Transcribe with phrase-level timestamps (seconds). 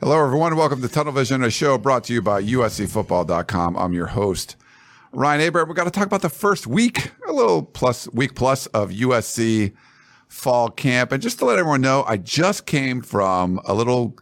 [0.00, 0.54] Hello, everyone.
[0.54, 3.76] Welcome to Tunnel Vision, a show brought to you by USCFootball.com.
[3.76, 4.54] I'm your host,
[5.10, 5.68] Ryan Abraham.
[5.68, 9.72] We've got to talk about the first week, a little plus week plus of USC
[10.28, 11.10] fall camp.
[11.10, 14.16] And just to let everyone know, I just came from a little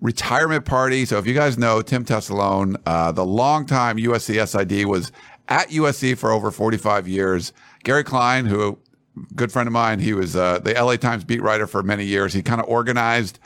[0.00, 1.04] retirement party.
[1.04, 5.12] So if you guys know Tim Tessalone, uh, the longtime USC SID was
[5.46, 7.52] at USC for over 45 years.
[7.84, 8.70] Gary Klein, who
[9.16, 12.06] a good friend of mine, he was uh, the LA Times beat writer for many
[12.06, 12.32] years.
[12.32, 13.38] He kind of organized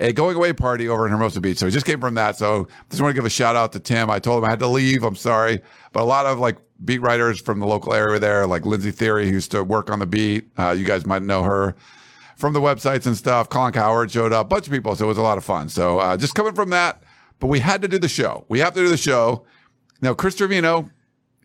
[0.00, 1.58] a going away party over in Hermosa Beach.
[1.58, 2.36] So he just came from that.
[2.36, 4.10] So just want to give a shout out to Tim.
[4.10, 5.04] I told him I had to leave.
[5.04, 5.60] I'm sorry.
[5.92, 9.26] But a lot of like beat writers from the local area there, like Lindsey Thiry,
[9.26, 10.50] who used to work on the beat.
[10.58, 11.76] Uh, you guys might know her
[12.36, 13.50] from the websites and stuff.
[13.50, 14.96] Colin Cowherd showed up, a bunch of people.
[14.96, 15.68] So it was a lot of fun.
[15.68, 17.02] So uh, just coming from that,
[17.38, 18.46] but we had to do the show.
[18.48, 19.44] We have to do the show.
[20.00, 20.88] Now, Chris Trevino,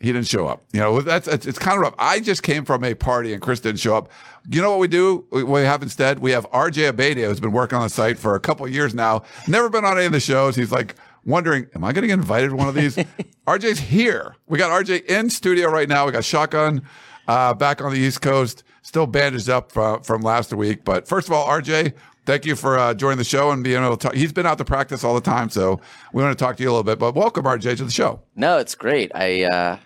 [0.05, 0.63] he didn't show up.
[0.71, 1.95] You know, that's it's, it's kind of rough.
[1.97, 4.11] I just came from a party and Chris didn't show up.
[4.47, 5.25] You know what we do?
[5.29, 6.19] What we have instead?
[6.19, 8.93] We have RJ Abeytia, who's been working on the site for a couple of years
[8.93, 9.23] now.
[9.47, 10.55] Never been on any of the shows.
[10.55, 10.93] He's like
[11.25, 12.95] wondering, am I going to get invited to one of these?
[13.47, 14.35] RJ's here.
[14.45, 16.05] We got RJ in studio right now.
[16.05, 16.83] We got Shotgun
[17.27, 20.83] uh, back on the East Coast, still bandaged up from, from last week.
[20.83, 21.93] But first of all, RJ,
[22.25, 24.15] thank you for uh, joining the show and being able to talk.
[24.15, 25.79] He's been out to practice all the time, so
[26.13, 26.99] we want to talk to you a little bit.
[26.99, 28.21] But welcome, RJ, to the show.
[28.35, 29.11] No, it's great.
[29.15, 29.77] I uh,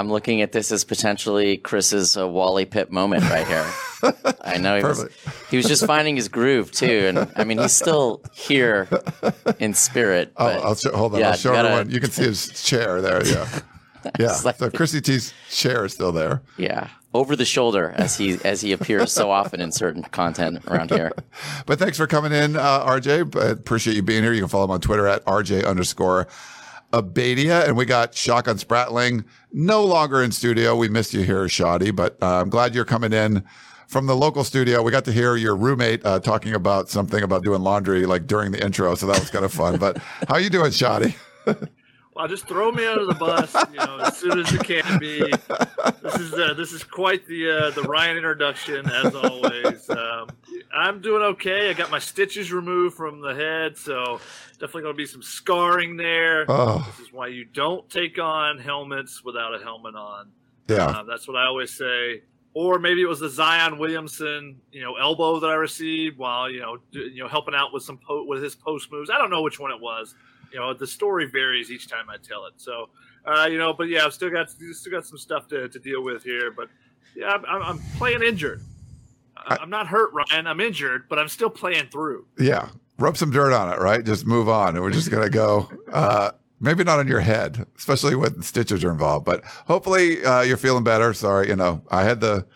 [0.00, 3.70] I'm looking at this as potentially Chris's uh, Wally Pipp moment right here.
[4.40, 5.06] I know he was,
[5.50, 8.88] he was just finding his groove too, and I mean he's still here
[9.58, 10.32] in spirit.
[10.38, 11.20] Oh, I'll show, hold on.
[11.20, 11.90] Yeah, I'll show gotta, everyone.
[11.90, 13.26] You can see his chair there.
[13.26, 13.60] Yeah,
[14.18, 14.38] yeah.
[14.42, 16.40] Like, so Chrissy T's chair is still there.
[16.56, 20.92] Yeah, over the shoulder as he as he appears so often in certain content around
[20.92, 21.12] here.
[21.66, 23.32] but thanks for coming in, uh, RJ.
[23.32, 24.32] But appreciate you being here.
[24.32, 26.26] You can follow him on Twitter at RJ underscore
[26.92, 30.76] Abeytia, and we got Shotgun Spratling no longer in studio.
[30.76, 33.44] We missed you here, Shoddy, but uh, I'm glad you're coming in
[33.88, 34.82] from the local studio.
[34.82, 38.52] We got to hear your roommate uh, talking about something about doing laundry like during
[38.52, 39.78] the intro, so that was kind of fun.
[39.78, 41.16] But how you doing, Shoddy?
[42.20, 45.20] Well, just throw me under the bus, you know, as soon as it can be.
[46.02, 49.88] This is uh, this is quite the uh, the Ryan introduction, as always.
[49.88, 50.28] Um,
[50.70, 51.70] I'm doing okay.
[51.70, 54.20] I got my stitches removed from the head, so
[54.52, 56.44] definitely going to be some scarring there.
[56.46, 56.86] Oh.
[56.90, 60.28] This is why you don't take on helmets without a helmet on.
[60.68, 62.20] Yeah, uh, that's what I always say.
[62.52, 66.60] Or maybe it was the Zion Williamson, you know, elbow that I received while you
[66.60, 69.08] know, you know, helping out with some po- with his post moves.
[69.08, 70.14] I don't know which one it was
[70.52, 72.54] you know the story varies each time I tell it.
[72.56, 72.88] So
[73.24, 76.02] uh, you know, but yeah, I've still got still got some stuff to, to deal
[76.02, 76.50] with here.
[76.50, 76.68] But
[77.14, 78.62] yeah, I'm, I'm playing injured.
[79.36, 80.46] I'm not hurt, Ryan.
[80.46, 82.26] I'm injured, but I'm still playing through.
[82.38, 82.68] Yeah,
[82.98, 84.04] rub some dirt on it, right?
[84.04, 85.70] Just move on, and we're just gonna go.
[85.90, 89.24] Uh, maybe not on your head, especially when stitches are involved.
[89.24, 91.12] But hopefully, uh, you're feeling better.
[91.14, 92.46] Sorry, you know, I had the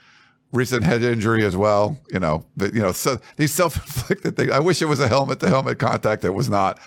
[0.52, 1.98] recent head injury as well.
[2.10, 4.50] You know, but you know, so these self-inflicted things.
[4.50, 6.24] I wish it was a helmet to helmet contact.
[6.24, 6.78] It was not.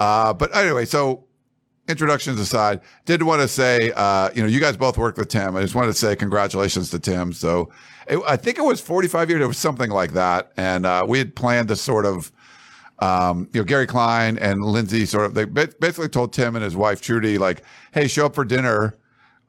[0.00, 1.24] Uh, but anyway, so
[1.88, 5.56] introductions aside, did want to say, uh, you know, you guys both worked with Tim.
[5.56, 7.32] I just wanted to say congratulations to Tim.
[7.32, 7.70] So
[8.08, 9.42] it, I think it was 45 years.
[9.42, 10.52] It was something like that.
[10.56, 12.32] And uh, we had planned to sort of,
[13.00, 16.76] um, you know, Gary Klein and Lindsay sort of, they basically told Tim and his
[16.76, 17.62] wife, Trudy, like,
[17.92, 18.94] hey, show up for dinner.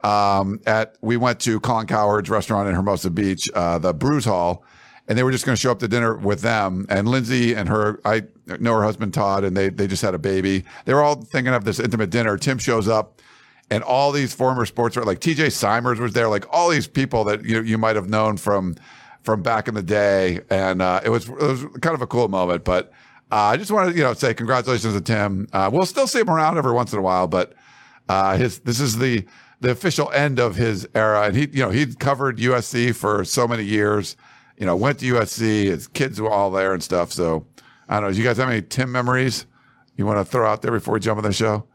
[0.04, 4.66] Um, at, we went to Colin Cowherd's restaurant in Hermosa Beach, uh, the Brews Hall
[5.08, 6.86] and they were just going to show up to dinner with them.
[6.88, 8.24] And Lindsay and her, I
[8.60, 10.64] know her husband Todd, and they they just had a baby.
[10.86, 12.38] They were all thinking of this intimate dinner.
[12.38, 13.22] Tim shows up,
[13.70, 15.50] and all these former sports, like T.J.
[15.50, 18.76] Simers was there, like all these people that you you might have known from
[19.24, 22.28] from back in the day, and uh, it was it was kind of a cool
[22.28, 22.64] moment.
[22.64, 22.92] But
[23.32, 25.48] I just want to, you know, say congratulations to Tim.
[25.54, 27.54] Uh, we'll still see him around every once in a while, but
[28.10, 29.26] uh, his this is the
[29.62, 33.48] the official end of his era, and he, you know, he covered USC for so
[33.48, 34.18] many years.
[34.58, 35.66] You know, went to USC.
[35.66, 37.12] His kids were all there and stuff.
[37.12, 37.48] So
[37.92, 38.14] I don't know.
[38.14, 39.46] Do you guys have any Tim memories
[39.98, 41.68] you want to throw out there before we jump on the show?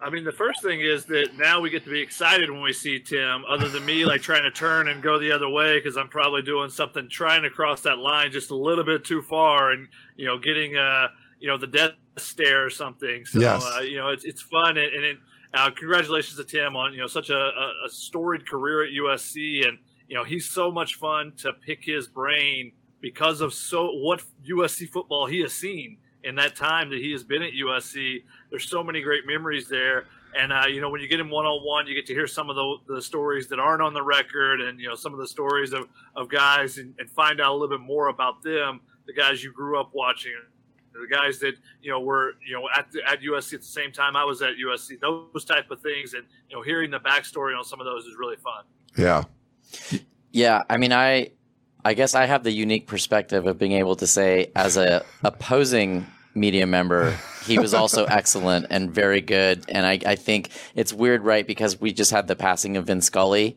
[0.00, 2.72] I mean, the first thing is that now we get to be excited when we
[2.72, 5.96] see Tim, other than me like trying to turn and go the other way because
[5.96, 9.72] I'm probably doing something trying to cross that line just a little bit too far
[9.72, 11.08] and, you know, getting, uh,
[11.40, 13.26] you know, the death stare or something.
[13.26, 13.64] So, yes.
[13.64, 14.76] uh, you know, it's, it's fun.
[14.76, 15.16] And, and it,
[15.52, 19.66] uh, congratulations to Tim on, you know, such a, a, a storied career at USC.
[19.66, 22.70] And, you know, he's so much fun to pick his brain
[23.04, 27.22] because of so what USC football he has seen in that time that he has
[27.22, 28.22] been at USC.
[28.48, 30.06] There's so many great memories there.
[30.34, 32.26] And uh, you know, when you get him one on one, you get to hear
[32.26, 35.18] some of the, the stories that aren't on the record, and you know some of
[35.18, 35.86] the stories of,
[36.16, 39.52] of guys, and, and find out a little bit more about them, the guys you
[39.52, 40.32] grew up watching,
[40.92, 43.92] the guys that you know were you know at the, at USC at the same
[43.92, 44.98] time I was at USC.
[44.98, 48.16] Those type of things, and you know, hearing the backstory on some of those is
[48.18, 48.64] really fun.
[48.96, 49.22] Yeah,
[50.32, 50.62] yeah.
[50.68, 51.30] I mean, I
[51.84, 56.06] I guess I have the unique perspective of being able to say, as a opposing
[56.34, 57.16] media member.
[57.46, 59.64] He was also excellent and very good.
[59.68, 61.46] And I, I think it's weird, right?
[61.46, 63.56] Because we just had the passing of Vin Scully.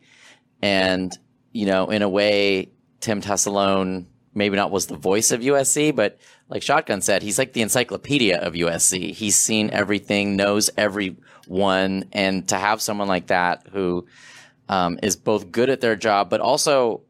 [0.62, 1.16] And,
[1.52, 2.70] you know, in a way,
[3.00, 7.52] Tim Tessalone maybe not was the voice of USC, but like Shotgun said, he's like
[7.52, 9.12] the encyclopedia of USC.
[9.12, 12.04] He's seen everything, knows everyone.
[12.12, 14.06] And to have someone like that who
[14.68, 17.02] um, is both good at their job, but also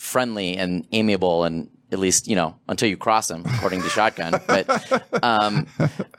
[0.00, 4.40] friendly and amiable and at least you know until you cross them, according to Shotgun.
[4.46, 5.66] But um,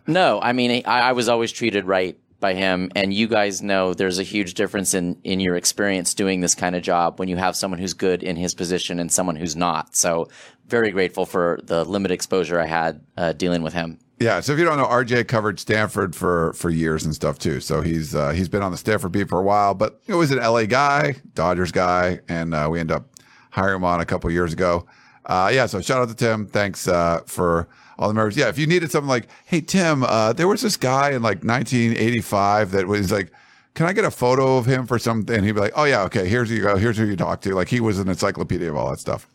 [0.07, 3.93] no, I mean I, I, was always treated right by him, and you guys know
[3.93, 7.37] there's a huge difference in in your experience doing this kind of job when you
[7.37, 9.95] have someone who's good in his position and someone who's not.
[9.95, 10.29] So
[10.67, 13.97] very grateful for the limited exposure I had uh, dealing with him.
[14.21, 17.59] Yeah, so if you don't know, RJ covered Stanford for for years and stuff too.
[17.59, 20.29] So he's uh, he's been on the Stanford beat for a while, but he was
[20.29, 23.10] an LA guy, Dodgers guy, and uh, we end up
[23.51, 24.85] hiring him on a couple years ago
[25.25, 26.47] uh, yeah, so shout out to Tim.
[26.47, 27.67] Thanks uh, for
[27.97, 28.35] all the members.
[28.35, 31.43] Yeah, if you needed something like, hey, Tim, uh, there was this guy in like
[31.43, 33.31] 1985 that was like,
[33.73, 35.35] can I get a photo of him for something?
[35.35, 36.75] And he'd be like, oh, yeah, okay, here's who you go.
[36.75, 37.53] Here's who you talk to.
[37.53, 39.27] Like he was an encyclopedia of all that stuff.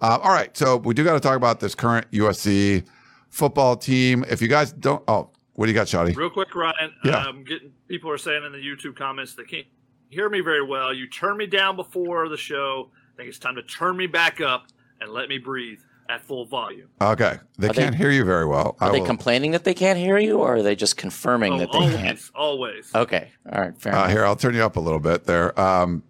[0.00, 2.84] Uh, all right, so we do got to talk about this current USC
[3.28, 4.24] football team.
[4.28, 6.16] If you guys don't, oh, what do you got, Shotty?
[6.16, 6.92] Real quick, Ryan.
[7.04, 7.26] Yeah.
[7.26, 9.66] Um, getting people are saying in the YouTube comments they can't
[10.08, 10.94] hear me very well.
[10.94, 12.90] You turned me down before the show.
[13.18, 14.68] I think it's time to turn me back up
[15.00, 16.86] and let me breathe at full volume.
[17.00, 17.38] Okay.
[17.58, 18.76] They Are can't they- hear you very well.
[18.80, 21.54] Are I they will- complaining that they can't hear you, or are they just confirming
[21.54, 22.20] Oh, that they always, can't?
[22.36, 22.94] always.
[22.94, 24.10] Okay, all right, fair Uh, enough.
[24.12, 25.58] here, I'll turn you up a little bit there.
[25.60, 26.04] Um,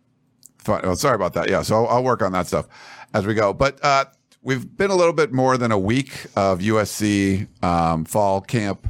[0.58, 0.82] fine.
[0.82, 1.48] Well, sorry about that.
[1.48, 2.68] Yeah, so I'll, I'll work on that stuff
[3.14, 3.54] as we go.
[3.54, 4.04] But uh,
[4.42, 8.86] we've been a little bit more than a week of USC um, fall camp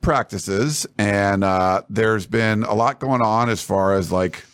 [0.00, 4.44] practices, and uh, there's been a lot going on as far as like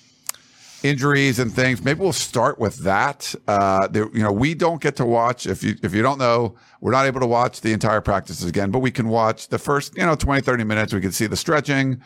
[0.85, 1.83] injuries and things.
[1.83, 3.35] Maybe we'll start with that.
[3.49, 6.55] Uh, there, you know, we don't get to watch if you if you don't know,
[6.81, 9.97] we're not able to watch the entire practices again, but we can watch the first
[9.97, 10.93] you know 20 30 minutes.
[10.93, 12.01] We can see the stretching,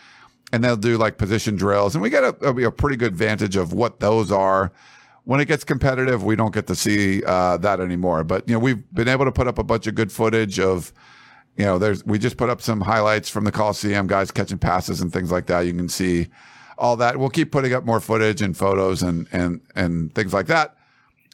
[0.52, 3.56] and they'll do like position drills, and we get a, a, a pretty good vantage
[3.56, 4.72] of what those are.
[5.24, 8.24] When it gets competitive, we don't get to see uh, that anymore.
[8.24, 10.92] But you know, we've been able to put up a bunch of good footage of
[11.56, 15.00] you know, there's we just put up some highlights from the Coliseum, guys catching passes
[15.00, 15.62] and things like that.
[15.62, 16.28] You can see
[16.78, 17.16] all that.
[17.18, 20.76] We'll keep putting up more footage and photos and and and things like that.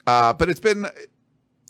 [0.06, 0.86] Uh, but it's been,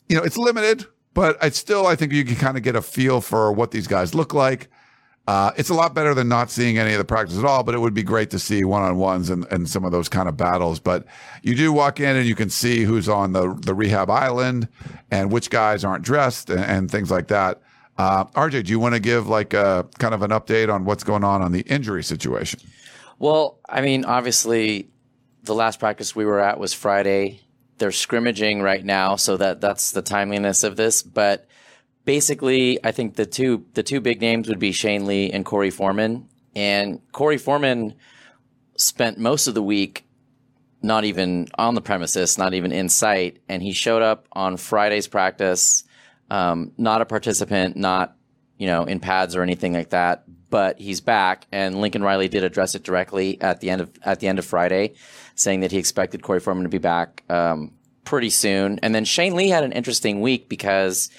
[0.09, 2.83] you know, it's limited, but it's still I think you can kind of get a
[2.83, 4.69] feel for what these guys look like.
[5.27, 7.75] Uh, it's a lot better than not seeing any of the practice at all, but
[7.75, 10.29] it would be great to see one on ones and, and some of those kind
[10.29, 10.79] of battles.
[10.79, 11.07] But
[11.43, 14.69] you do walk in and you can see who's on the, the rehab island
[15.11, 17.63] and which guys aren't dressed and, and things like that.
[17.97, 21.05] Uh, RJ, do you want to give like a kind of an update on what's
[21.05, 22.61] going on on the injury situation?
[23.19, 24.91] Well, I mean, obviously,
[25.43, 27.41] the last practice we were at was Friday.
[27.79, 31.03] They're scrimmaging right now, so that that's the timeliness of this.
[31.03, 31.47] But
[32.05, 35.73] basically, I think the two the two big names would be Shane Lee and Korey
[35.73, 36.29] Foreman.
[36.57, 37.95] And Korey Foreman
[38.77, 40.05] spent most of the week
[40.83, 45.09] not even on the premises, not even in sight, and he showed up on Friday's
[45.09, 45.85] practice,
[46.31, 48.17] um, not a participant, not
[48.59, 51.49] you know in pads or anything like that, but he's back.
[51.51, 54.45] And Lincoln Riley did address it directly at the end of at the end of
[54.45, 54.95] Friday,
[55.35, 57.73] saying that he expected Korey Foreman to be back um,
[58.05, 58.79] pretty soon.
[58.79, 61.11] And then Shane Lee had an interesting week because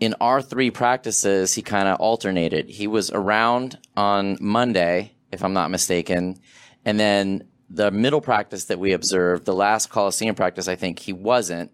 [0.00, 2.68] in our three practices, he kind of alternated.
[2.68, 6.40] He was around on Monday, if I'm not mistaken,
[6.84, 11.12] and then the middle practice that we observed, the last Coliseum practice, I think he
[11.12, 11.70] wasn't.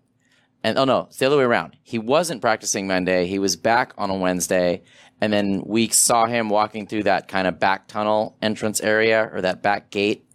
[0.64, 1.76] And oh no, it's the other way around.
[1.82, 3.26] He wasn't practicing Monday.
[3.26, 4.82] He was back on a Wednesday,
[5.20, 9.40] and then we saw him walking through that kind of back tunnel entrance area or
[9.40, 10.28] that back gate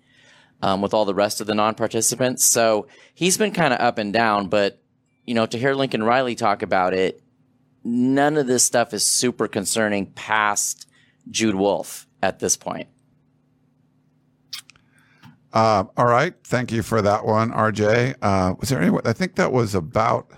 [0.62, 2.46] um, with all the rest of the non-participants.
[2.46, 4.82] So he's been kind of up and down, but
[5.26, 7.22] you know, to hear Lincoln Riley talk about it,
[7.84, 10.88] none of this stuff is super concerning past
[11.30, 12.88] Jude Wolfe at this point.
[15.54, 16.34] Uh, all right.
[16.44, 18.16] Thank you for that one, RJ.
[18.22, 18.98] Uh, was there any?
[19.06, 20.32] I think that was about.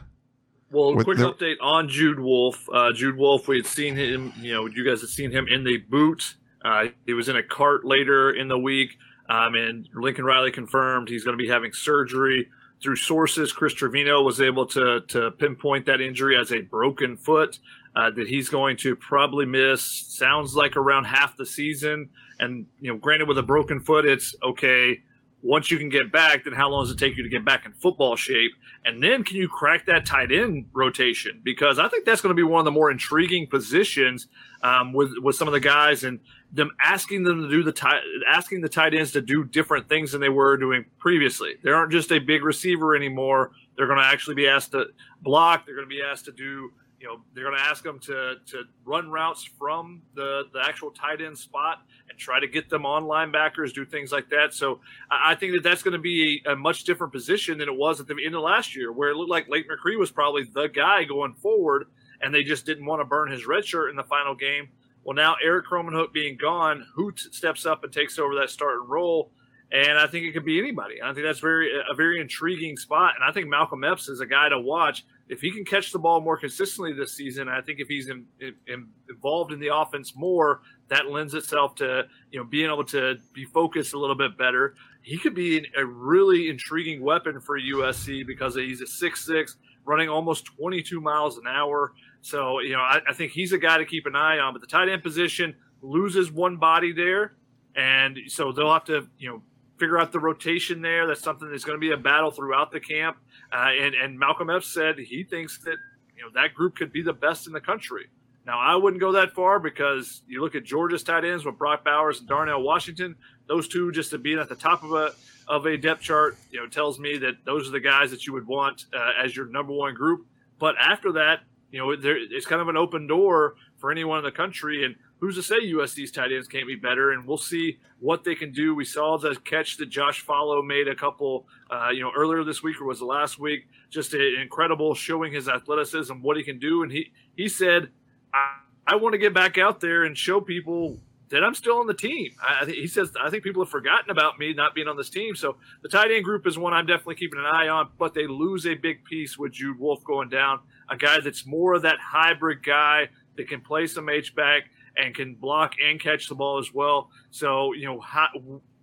[0.72, 2.68] Well, quick the, update on Jude Wolfe.
[2.72, 5.64] Uh, Jude Wolfe, we had seen him, you know, you guys had seen him in
[5.64, 6.36] the boot.
[6.66, 8.98] Uh, he was in a cart later in the week.
[9.30, 12.50] Um, and Lincoln Riley confirmed he's going to be having surgery.
[12.82, 17.60] Through sources, Chris Trevino was able to, to pinpoint that injury as a broken foot.
[17.96, 22.10] Uh, that he's going to probably miss, sounds like around half the season.
[22.40, 25.02] And, you know, granted, with a broken foot, it's okay.
[25.42, 27.66] Once you can get back, then how long does it take you to get back
[27.66, 28.52] in football shape?
[28.84, 31.42] And then can you crack that tight end rotation?
[31.44, 34.28] Because I think that's going to be one of the more intriguing positions
[34.64, 36.20] um, with with some of the guys and
[36.52, 40.14] them asking them to do the tight, asking the tight ends to do different things
[40.14, 41.56] than they were doing previously.
[41.64, 43.52] They aren't just a big receiver anymore.
[43.78, 44.86] They're going to actually be asked to
[45.22, 45.66] block.
[45.66, 46.72] They're going to be asked to do
[47.06, 50.90] you know they're going to ask them to to run routes from the the actual
[50.90, 54.56] tight end spot and try to get them on linebackers, do things like that.
[54.56, 54.80] So
[55.12, 58.08] I think that that's going to be a, much different position than it was at
[58.08, 61.04] the end of last year, where it looked like Lake McRee was probably the guy
[61.04, 61.86] going forward,
[62.22, 64.70] and they just didn't want to burn his red shirt in the final game.
[65.04, 69.32] Well, now Erik Krommenhoek being gone, who steps up and takes over that starting role?
[69.72, 71.02] And I think it could be anybody.
[71.04, 73.14] I think that's very a very intriguing spot.
[73.16, 76.00] And I think Malcolm Epps is a guy to watch if he can catch the
[76.00, 77.50] ball more consistently this season.
[77.50, 78.26] I think if he's in,
[78.68, 83.16] in, involved in the offense more, that lends itself to you know being able to
[83.34, 84.76] be focused a little bit better.
[85.02, 90.10] He could be a really intriguing weapon for USC because he's a six six, running
[90.10, 91.94] almost 22 miles an hour.
[92.22, 94.54] So you know I, I think he's a guy to keep an eye on.
[94.54, 97.34] But the tight end position loses one body there,
[97.76, 99.42] and so they'll have to you know
[99.78, 101.08] figure out the rotation there.
[101.08, 103.18] That's something that's going to be a battle throughout the camp.
[103.52, 105.78] Uh, and, and Malcolm Epps said he thinks that
[106.16, 108.08] you know that group could be the best in the country.
[108.46, 111.84] Now I wouldn't go that far because you look at Georgia's tight ends with Brock
[111.84, 113.16] Bowers and Darnell Washington.
[113.48, 115.14] Those two just to being at the top of a
[115.48, 118.34] of a depth chart, you know, tells me that those are the guys that you
[118.34, 120.26] would want uh, as your number one group.
[120.58, 121.42] But after that,
[121.72, 124.86] you know, there, it's kind of an open door for anyone in the country.
[124.86, 127.12] And who's to say USC's tight ends can't be better?
[127.12, 128.76] And we'll see what they can do.
[128.76, 132.64] We saw the catch that Josh Falo made a couple, uh, you know, earlier this
[132.64, 133.68] week or was the last week.
[133.90, 136.84] Just a, incredible, showing his athleticism, what he can do.
[136.84, 137.90] And he he said,
[138.34, 141.88] I, I want to get back out there and show people that I'm still on
[141.88, 142.32] the team.
[142.42, 145.36] I, he says I think people have forgotten about me not being on this team.
[145.36, 147.90] So the tight end group is one I'm definitely keeping an eye on.
[147.98, 151.74] But they lose a big piece with Jude Wolfe going down, a guy that's more
[151.74, 154.64] of that hybrid guy that can play some H back
[154.98, 157.10] and can block and catch the ball as well.
[157.32, 158.30] So, you know, how,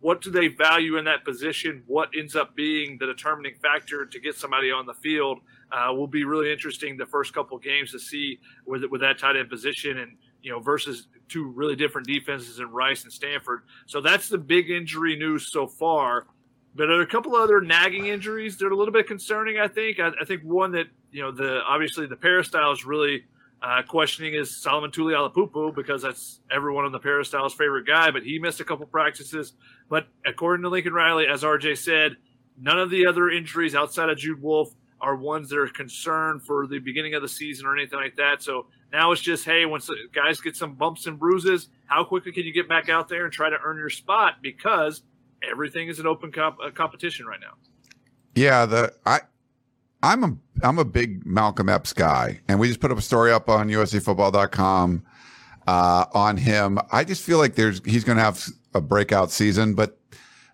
[0.00, 1.84] what do they value in that position?
[1.87, 5.38] What ends up being the determining factor to get somebody on the field
[5.70, 9.37] uh, will be really interesting the first couple games to see with with that tight
[9.37, 13.62] end position and you know versus two really different defenses in Rice and Stanford.
[13.87, 16.26] So that's the big injury news so far.
[16.75, 19.58] But there are a couple other nagging injuries that are a little bit concerning.
[19.58, 20.00] I think.
[20.00, 23.25] I, I think one that you know the obviously the peristyle is really
[23.62, 28.38] uh, questioning is Solomon Tuliaupupu because that's everyone on the Peristyle's favorite guy, but he
[28.38, 29.52] missed a couple practices.
[29.88, 32.16] But according to Lincoln Riley, as RJ said,
[32.61, 36.66] none of the other injuries outside of Jude Wolfe are ones that are concerned for
[36.66, 38.40] the beginning of the season or anything like that.
[38.42, 42.44] So now it's just, hey, once guys get some bumps and bruises, how quickly can
[42.44, 44.37] you get back out there and try to earn your spot?
[44.40, 45.02] Because
[45.50, 47.54] everything is an open comp- uh, competition right now.
[48.35, 49.21] Yeah, the I
[50.02, 53.32] I'm a I'm a big Malcolm Epps guy, and we just put up a story
[53.32, 55.04] up on USCFootball.com
[55.66, 56.78] uh, on him.
[56.90, 59.99] I just feel like there's he's going to have a breakout season, but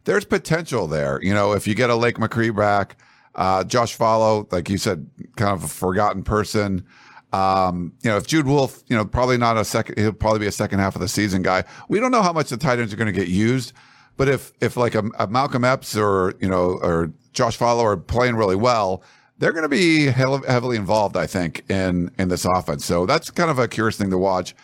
[0.05, 1.21] there's potential there.
[1.23, 2.97] You know, if you get a Lake McRee back,
[3.39, 6.85] uh, Josh Falo, like you said, kind of a forgotten person.
[7.33, 10.47] Um, you know, if Jude Wolfe, you know, probably not a second, he'll probably be
[10.49, 11.63] a second half of the season guy.
[11.89, 13.73] We don't know how much the tight ends are going to get used,
[14.17, 17.97] but if if like a, a Malcolm Epps or you know or Josh Falo are
[17.97, 19.05] playing really well,
[19.39, 22.85] they're going to be heavily involved, I think, in in this offense.
[22.85, 24.57] So that's kind of a curious thing to watch.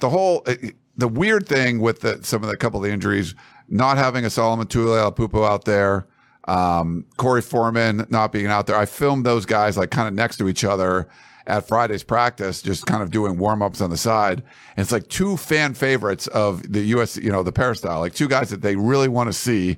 [0.00, 3.36] The whole eh, the weird thing with the, some of the couple of the injuries,
[3.68, 6.08] not having a Solomon Tuliaupupu out there,
[6.48, 8.76] um, Korey Foreman not being out there.
[8.76, 11.08] I filmed those guys like kind of next to each other
[11.46, 14.38] at Friday's practice, just kind of doing warm ups on the side.
[14.76, 17.18] And it's like two fan favorites of the U.S.
[17.18, 19.76] You know, the peristyle, like two guys that they really want to see,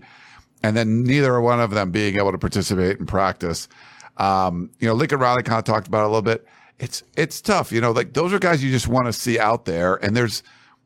[0.62, 3.69] and then neither one of them being able to participate in practice.
[4.17, 6.47] Um, you know, Lincoln Riley kind of talked about it a little bit.
[6.79, 9.65] It's it's tough, you know, like those are guys you just want to see out
[9.65, 10.45] there, and there's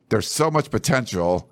[0.09, 1.51] there's so much potential.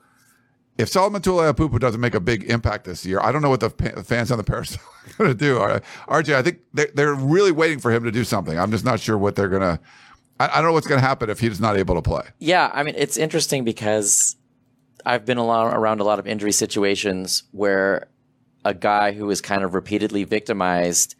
[0.78, 3.70] If Solomon Tuliaupupu doesn't make a big impact this year, I don't know what the
[3.70, 4.76] fans on the Paris
[5.08, 5.58] are going to do.
[6.08, 8.58] RJ, I think they're, they're really waiting for him to do something.
[8.58, 9.80] I'm just not sure what they're going to.
[10.40, 12.24] I don't know what's going to happen if he's not able to play.
[12.40, 14.36] Yeah, I mean, it's interesting because
[15.06, 18.08] I've been around a lot of injury situations where
[18.66, 21.16] a guy who is kind of repeatedly victimized,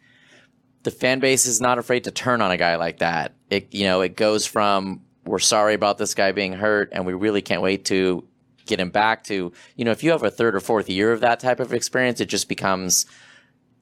[0.82, 3.34] the fan base is not afraid to turn on a guy like that.
[3.50, 7.14] It you know it goes from we're sorry about this guy being hurt and we
[7.14, 8.26] really can't wait to
[8.66, 11.20] get him back to you know if you have a third or fourth year of
[11.20, 13.06] that type of experience, it just becomes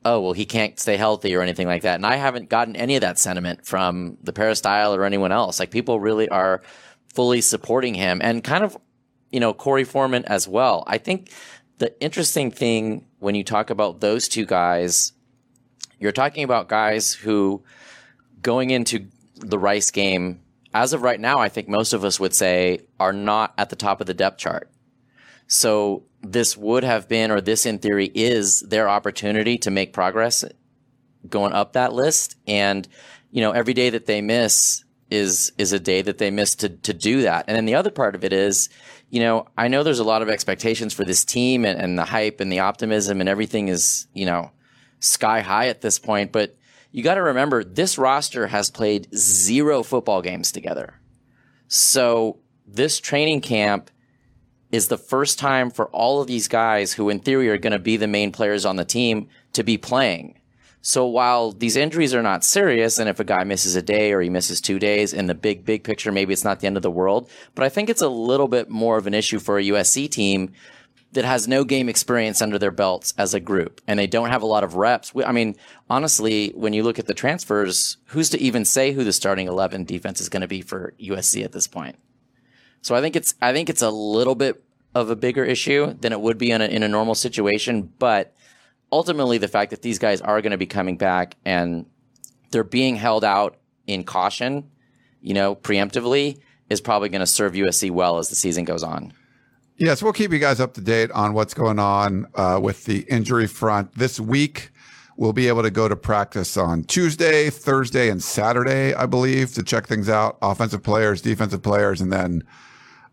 [0.05, 1.97] oh well he can't stay healthy or anything like that.
[1.97, 5.61] And I haven't gotten any of that sentiment from the peristyle or anyone else.
[5.61, 6.62] Like people really are
[7.15, 8.77] fully supporting him and kind of
[9.31, 10.85] you know Korey Foreman as well.
[10.87, 11.31] I think
[11.79, 15.12] the interesting thing when you talk about those two guys,
[15.99, 17.62] you're talking about guys who
[18.43, 20.41] going into the Rice game,
[20.75, 23.77] as of right now, I think most of us would say are not at the
[23.77, 24.71] top of the depth chart.
[25.52, 30.47] So this would have been, or this in theory is their opportunity to make progress
[31.28, 32.37] going up that list.
[32.47, 32.88] And,
[33.30, 36.71] you know, every day that they miss is, is a day that they miss to,
[36.71, 37.44] to do that.
[37.49, 38.71] And then the other part of it is,
[39.11, 42.06] you know, I know there's a lot of expectations for this team and, and the
[42.06, 44.52] hype and the optimism and everything is, you know,
[45.00, 46.32] sky high at this point.
[46.32, 46.56] But
[46.92, 50.99] you got to remember this roster has played zero football games together.
[51.68, 53.90] So this training camp
[54.73, 57.79] is the first time for all of these guys who in theory are going to
[57.79, 60.38] be the main players on the team to be playing.
[60.81, 64.21] So while these injuries are not serious, and if a guy misses a day or
[64.21, 66.83] he misses two days, in the big, big picture, maybe it's not the end of
[66.83, 67.31] the world.
[67.55, 70.50] But I think it's a little bit more of an issue for a USC team
[71.12, 74.43] that has no game experience under their belts as a group, and they don't have
[74.43, 75.12] a lot of reps.
[75.25, 75.57] I mean,
[75.88, 79.85] honestly, when you look at the transfers, who's to even say who the starting eleven
[79.85, 81.97] defense is going to be for USC at this point?
[82.83, 84.62] So I think it's I think it's a little bit
[84.95, 88.35] of a bigger issue than it would be in a, in a normal situation, but
[88.90, 91.87] ultimately the fact that these guys are going to be coming back and
[92.51, 94.71] they're being held out in caution,
[95.23, 99.12] you know, preemptively is probably going to serve USC well as the season goes on.
[99.77, 103.01] Yes, we'll keep you guys up to date on what's going on uh, with the
[103.09, 104.71] injury front this week.
[105.16, 109.62] We'll be able to go to practice on Tuesday, Thursday, and Saturday, I believe, to
[109.62, 110.38] check things out.
[110.42, 112.45] Offensive players, defensive players, and then,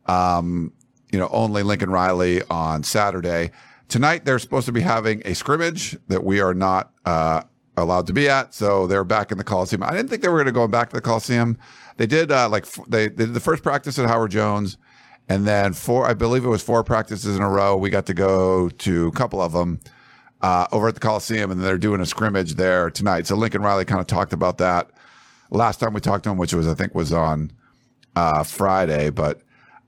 [0.09, 0.73] um,
[1.11, 3.51] you know, only Lincoln Riley on Saturday.
[3.87, 7.41] Tonight, they're supposed to be having a scrimmage that we are not uh,
[7.77, 8.53] allowed to be at.
[8.53, 9.83] So they're back in the Coliseum.
[9.83, 11.57] I didn't think they were going to go back to the Coliseum.
[11.97, 14.77] They did uh, like they, they did the first practice at Howard Jones,
[15.27, 17.77] and then four, I believe it was four practices in a row.
[17.77, 19.79] We got to go to a couple of them
[20.41, 23.27] uh, over at the Coliseum, and they're doing a scrimmage there tonight.
[23.27, 24.89] So Lincoln Riley kind of talked about that
[25.51, 27.51] last time we talked to him, which was I think was on
[28.15, 29.09] uh, Friday.
[29.09, 29.41] But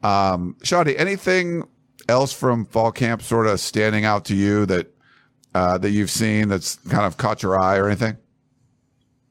[0.03, 1.67] um, Shadi, anything
[2.09, 4.93] else from fall camp sort of standing out to you that
[5.53, 8.17] uh, that you've seen that's kind of caught your eye or anything?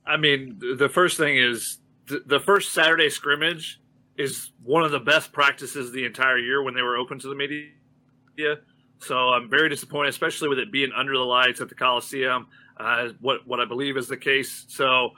[0.06, 3.80] I mean, the first thing is the first Saturday scrimmage
[4.16, 7.34] is one of the best practices the entire year when they were open to the
[7.34, 8.58] media.
[8.98, 12.48] So I'm very disappointed, especially with it being under the lights at the Coliseum.
[12.76, 14.64] Uh, what what I believe is the case.
[14.68, 15.10] So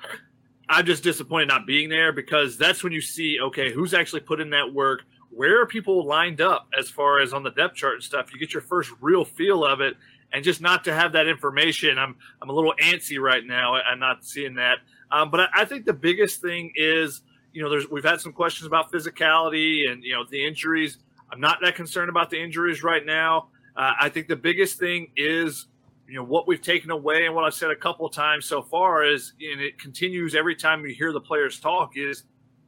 [0.69, 4.41] I'm just disappointed not being there because that's when you see okay who's actually put
[4.41, 5.03] in that work,
[5.35, 8.33] where are people lined up as far as on the depth chart and stuff?
[8.33, 9.97] You get your first real feel of it,
[10.33, 13.75] and just not to have that information, I'm I'm a little antsy right now.
[13.75, 14.79] I'm not seeing that.
[15.11, 17.21] Um, but I, I, think the biggest thing is,
[17.53, 20.99] you know, there's we've had some questions about physicality and you know the injuries.
[21.31, 23.49] I'm not that concerned about the injuries right now.
[23.75, 25.66] Uh, I think the biggest thing is,
[26.07, 29.05] you know, what we've taken away and what I've said a couple times so far
[29.05, 32.25] is, and it continues every time you hear the players talk, is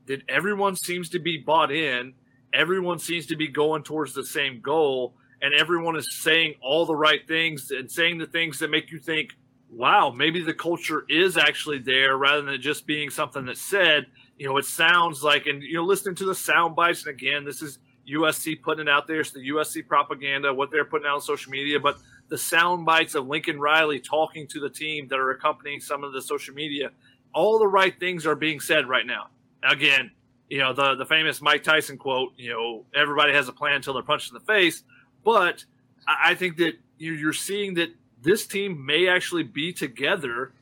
[0.07, 2.15] that everyone seems to be bought in
[2.55, 6.97] everyone seems to be going towards the same goal and everyone is saying all the
[6.97, 9.37] right things and saying the things that make you think
[9.71, 14.07] wow maybe the culture is actually there rather than just being something that's said.
[14.39, 17.45] You know it sounds like and you know listening to the sound bites and again
[17.45, 21.15] this is usc putting it out there it's the usc propaganda what they're putting out
[21.15, 25.19] on social media but the sound bites of lincoln riley talking to the team that
[25.19, 26.91] are accompanying some of the social media
[27.35, 29.27] all the right things are being said right now.
[29.63, 30.11] Again
[30.49, 32.33] you know the the famous Mike Tyson quote.
[32.37, 34.83] You know, everybody has a plan until they're punched in the face.
[35.25, 35.65] But
[36.07, 37.91] I think that you're seeing that
[38.23, 40.53] this team may actually be together,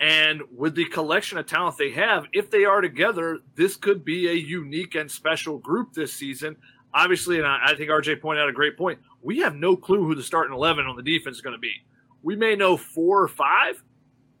[0.00, 4.28] and with the collection of talent they have, if they are together, this could be
[4.28, 6.56] a unique and special group this season.
[6.94, 8.98] Obviously, and I think RJ pointed out a great point.
[9.22, 11.72] We have no clue who the starting eleven on the defense is going to be.
[12.22, 13.82] We may know four or five,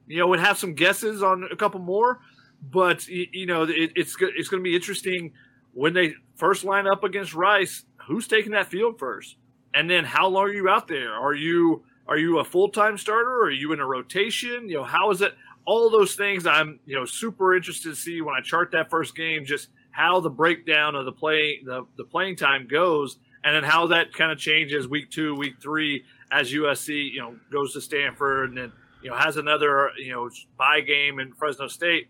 [0.06, 2.20] You know, would have some guesses on a couple more,
[2.62, 5.32] but you know, it, it's it's going to be interesting
[5.72, 7.84] when they first line up against Rice.
[8.06, 9.36] Who's taking that field first,
[9.74, 11.12] and then how long are you out there?
[11.12, 13.42] Are you are you a full time starter?
[13.42, 14.68] Are you in a rotation?
[14.68, 15.34] You know, how is it?
[15.64, 19.16] All those things I'm you know super interested to see when I chart that first
[19.16, 19.44] game.
[19.44, 23.86] Just how the breakdown of the play the, the playing time goes, and then how
[23.88, 28.48] that kind of changes week two, week three as USC you know goes to Stanford
[28.50, 28.72] and then
[29.02, 32.08] you know has another you know bye game in Fresno State,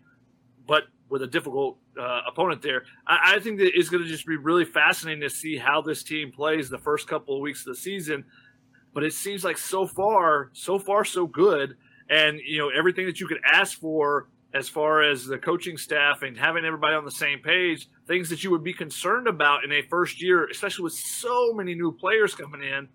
[0.67, 2.83] but with a difficult uh, opponent there.
[3.05, 6.03] I, I think that it's going to just be really fascinating to see how this
[6.03, 8.25] team plays the first couple of weeks of the season.
[8.93, 11.75] But it seems like so far, so far, so good,
[12.09, 16.21] and you know everything that you could ask for as far as the coaching staff
[16.21, 19.71] and having everybody on the same page, things that you would be concerned about in
[19.71, 22.87] a first year, especially with so many new players coming in,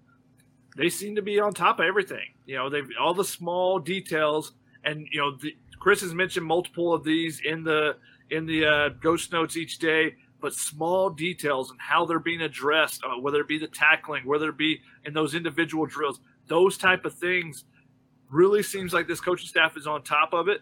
[0.76, 2.34] they seem to be on top of everything.
[2.46, 4.52] You know, they've all the small details,
[4.84, 7.96] and you know, the, Chris has mentioned multiple of these in the
[8.30, 13.02] in the uh, ghost notes each day, but small details and how they're being addressed,
[13.04, 17.04] uh, whether it be the tackling, whether it be in those individual drills, those type
[17.06, 17.64] of things,
[18.30, 20.60] really seems like this coaching staff is on top of it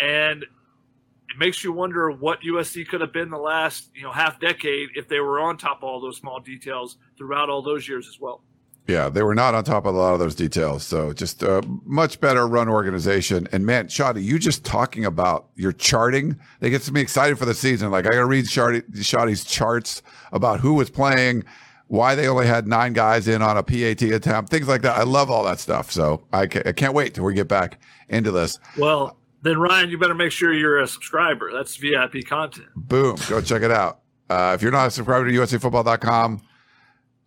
[0.00, 4.40] and it makes you wonder what USC could have been the last you know half
[4.40, 8.08] decade if they were on top of all those small details throughout all those years
[8.08, 8.42] as well.
[8.86, 10.84] Yeah, they were not on top of a lot of those details.
[10.84, 13.48] So just a much better run organization.
[13.50, 17.54] And man, Shotty, you just talking about your charting, that gets me excited for the
[17.54, 17.90] season.
[17.90, 21.44] Like I got to read Shotty's charts about who was playing,
[21.86, 24.98] why they only had nine guys in on a PAT attempt, things like that.
[24.98, 25.90] I love all that stuff.
[25.90, 28.58] So I can't wait till we get back into this.
[28.76, 31.50] Well, then Ryan, you better make sure you're a subscriber.
[31.52, 32.68] That's VIP content.
[32.76, 33.16] Boom.
[33.28, 34.00] Go check it out.
[34.28, 36.42] Uh, if you're not a subscriber to USCFootball.com,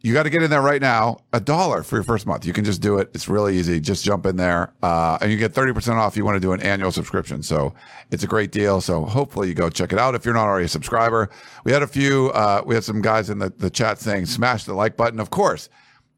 [0.01, 1.17] you got to get in there right now.
[1.33, 2.45] A dollar for your first month.
[2.45, 3.09] You can just do it.
[3.13, 3.79] It's really easy.
[3.79, 4.71] Just jump in there.
[4.83, 7.41] Uh, and you get 30% off if you want to do an annual subscription.
[7.41, 7.73] So
[8.11, 8.79] it's a great deal.
[8.79, 10.13] So hopefully you go check it out.
[10.13, 11.29] If you're not already a subscriber,
[11.63, 14.65] we had a few, uh, we had some guys in the, the chat saying smash
[14.65, 15.19] the like button.
[15.19, 15.67] Of course,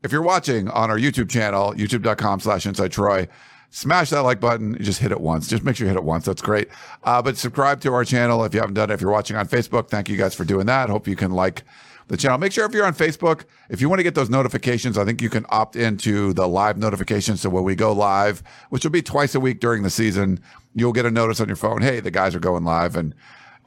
[0.04, 3.28] if you're watching on our YouTube channel, youtube.com slash inside Troy,
[3.70, 4.78] smash that like button.
[4.82, 5.48] Just hit it once.
[5.48, 6.26] Just make sure you hit it once.
[6.26, 6.68] That's great.
[7.04, 8.94] Uh, but subscribe to our channel if you haven't done it.
[8.94, 10.89] If you're watching on Facebook, thank you guys for doing that.
[10.89, 11.63] Hope you can like
[12.10, 12.38] the channel.
[12.38, 15.22] Make sure if you're on Facebook, if you want to get those notifications, I think
[15.22, 17.39] you can opt into the live notifications.
[17.41, 20.41] So when we go live, which will be twice a week during the season,
[20.74, 21.82] you'll get a notice on your phone.
[21.82, 23.13] Hey, the guys are going live and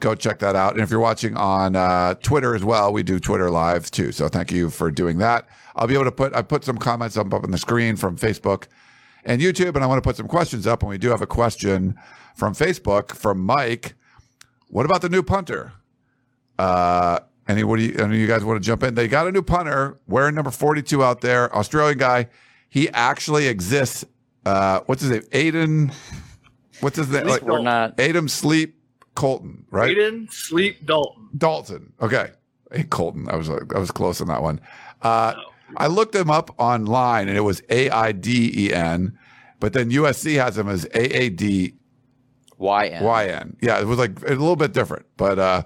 [0.01, 0.73] go check that out.
[0.73, 4.11] And if you're watching on uh, Twitter as well, we do Twitter live too.
[4.11, 5.49] So thank you for doing that.
[5.77, 8.19] I'll be able to put, I put some comments up, up on the screen from
[8.19, 8.67] Facebook
[9.25, 9.77] and YouTube.
[9.77, 10.83] And I want to put some questions up.
[10.83, 11.97] And we do have a question
[12.35, 13.95] from Facebook from Mike.
[14.67, 15.75] What about the new punter?
[16.59, 17.21] Uh,
[17.53, 18.95] any, what do you, any of you guys want to jump in?
[18.95, 22.29] They got a new punter wearing number 42 out there, Australian guy.
[22.69, 24.05] He actually exists.
[24.45, 25.23] Uh, what's his name?
[25.33, 25.95] Aiden.
[26.81, 27.27] What's his name?
[27.27, 27.97] Like, we're not.
[27.99, 28.77] Aiden Sleep
[29.15, 29.97] Colton, right?
[29.97, 31.29] Aiden Sleep Dalton.
[31.37, 31.93] Dalton.
[32.01, 32.31] Okay.
[32.73, 33.29] Hey, Colton.
[33.29, 34.61] I was I was close on that one.
[35.03, 35.43] Uh, oh.
[35.77, 39.19] I looked him up online and it was A I D E N,
[39.61, 41.75] but then USC has him as A A D
[42.59, 43.05] Y N.
[43.05, 43.57] Y N.
[43.61, 45.63] Yeah, it was like a little bit different, but uh,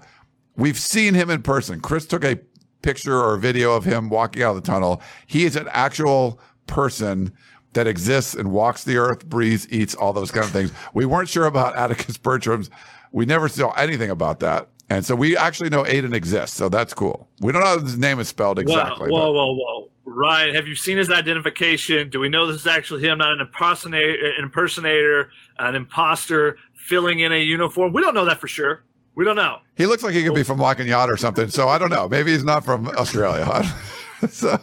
[0.57, 1.81] we've seen him in person.
[1.81, 2.39] Chris took a
[2.83, 5.03] picture or video of him walking out of the tunnel.
[5.27, 7.33] He is an actual person
[7.73, 10.73] that exists and walks the earth, breathes, eats, all those kind of things.
[10.95, 12.71] We weren't sure about Atticus Bertram's.
[13.13, 14.69] We never saw anything about that.
[14.89, 16.57] And so we actually know Aiden exists.
[16.57, 17.29] So that's cool.
[17.41, 19.11] We don't know how his name is spelled exactly.
[19.11, 19.91] Whoa, whoa, whoa, whoa.
[20.05, 22.09] Ryan, have you seen his identification?
[22.09, 27.19] Do we know this is actually him, not an impersonator, an impersonator, an imposter filling
[27.19, 27.93] in a uniform?
[27.93, 28.85] We don't know that for sure.
[29.17, 29.59] We don't know.
[29.75, 31.49] He looks like he could be from La Cañada or something.
[31.49, 32.07] So I don't know.
[32.09, 33.65] Maybe he's not from Australia.
[34.31, 34.59] so,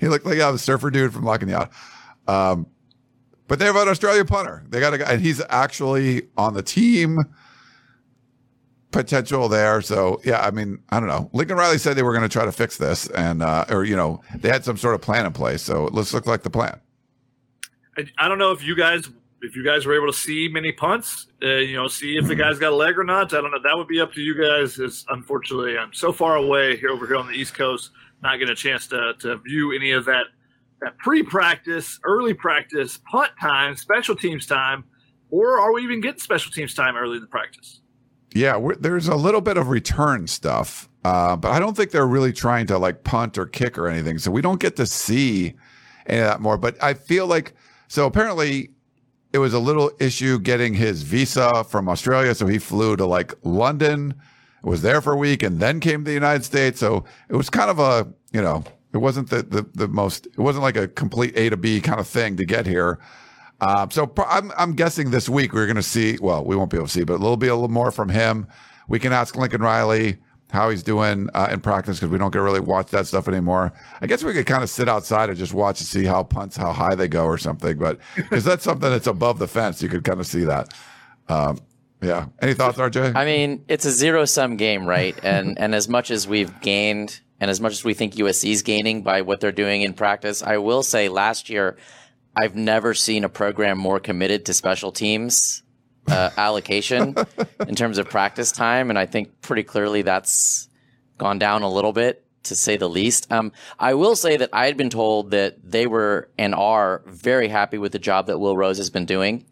[0.00, 1.70] he looked like a surfer dude from Cañada.
[2.28, 2.68] Um,
[3.48, 4.64] but they have an Australian punter.
[4.68, 7.18] They got a guy, and he's actually on the team
[8.92, 9.82] potential there.
[9.82, 11.28] So yeah, I mean, I don't know.
[11.32, 13.96] Lincoln Riley said they were going to try to fix this, and uh, or you
[13.96, 15.62] know, they had some sort of plan in place.
[15.62, 16.80] So let's look like the plan.
[18.18, 19.08] I don't know if you guys
[19.46, 22.34] if you guys were able to see many punts, uh, you know, see if the
[22.34, 23.32] guy's got a leg or not.
[23.32, 23.62] I don't know.
[23.62, 24.78] That would be up to you guys.
[24.78, 27.90] It's unfortunately I'm so far away here over here on the East Coast,
[28.22, 30.26] not getting a chance to to view any of that
[30.82, 34.84] that pre-practice, early practice, punt time, special teams time,
[35.30, 37.80] or are we even getting special teams time early in the practice?
[38.34, 42.32] Yeah, there's a little bit of return stuff, uh, but I don't think they're really
[42.32, 44.18] trying to like punt or kick or anything.
[44.18, 45.54] So we don't get to see
[46.06, 46.58] any of that more.
[46.58, 47.54] But I feel like
[47.88, 48.70] so apparently
[49.32, 52.34] it was a little issue getting his visa from Australia.
[52.34, 54.14] So he flew to like London,
[54.62, 56.80] was there for a week, and then came to the United States.
[56.80, 60.38] So it was kind of a you know it wasn't the the, the most it
[60.38, 62.98] wasn't like a complete A to B kind of thing to get here.
[63.60, 66.76] Um, so I'm, I'm guessing this week we're going to see, well, we won't be
[66.76, 68.46] able to see, but there'll be a little more from him.
[68.86, 70.18] We can ask Lincoln Riley
[70.50, 73.72] how he's doing uh, in practice because we don't get really watch that stuff anymore.
[74.00, 76.56] I guess we could kind of sit outside and just watch and see how punts,
[76.56, 77.76] how high they go or something.
[77.76, 80.72] But because that's something that's above the fence, you could kind of see that.
[81.28, 81.58] Um,
[82.02, 82.26] yeah.
[82.40, 83.16] Any thoughts, RJ?
[83.16, 85.18] I mean, it's a zero sum game, right?
[85.22, 89.02] and and as much as we've gained, and as much as we think USC's gaining
[89.02, 91.76] by what they're doing in practice, I will say last year,
[92.36, 95.62] I've never seen a program more committed to special teams
[96.08, 97.14] uh, allocation
[97.66, 100.68] in terms of practice time, and I think pretty clearly that's
[101.18, 103.30] gone down a little bit to say the least.
[103.32, 107.48] Um, I will say that I had been told that they were and are very
[107.48, 109.44] happy with the job that Will Rose has been doing.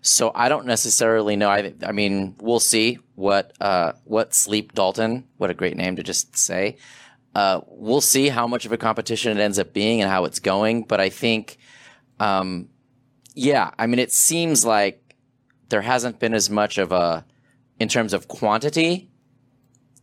[0.00, 1.50] So I don't necessarily know.
[1.50, 5.24] I, I mean, we'll see what uh, what Sleep Dalton.
[5.38, 6.76] What a great name to just say.
[7.34, 10.40] Uh, we'll see how much of a competition it ends up being and how it's
[10.40, 10.84] going.
[10.84, 11.58] But I think,
[12.18, 12.68] um,
[13.34, 15.07] yeah, I mean, it seems like
[15.68, 17.24] there hasn't been as much of a,
[17.78, 19.10] in terms of quantity,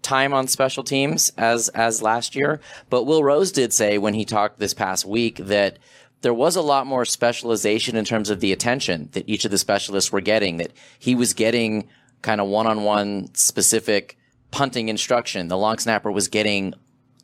[0.02, 2.62] time on special teams as as last year.
[2.90, 5.80] But Will Rose did say when he talked this past week that
[6.22, 9.58] there was a lot more specialization in terms of the attention that each of the
[9.58, 11.88] specialists were getting, that he was getting
[12.22, 14.18] kind of one on one specific
[14.52, 15.48] punting instruction.
[15.48, 16.74] The long snapper was getting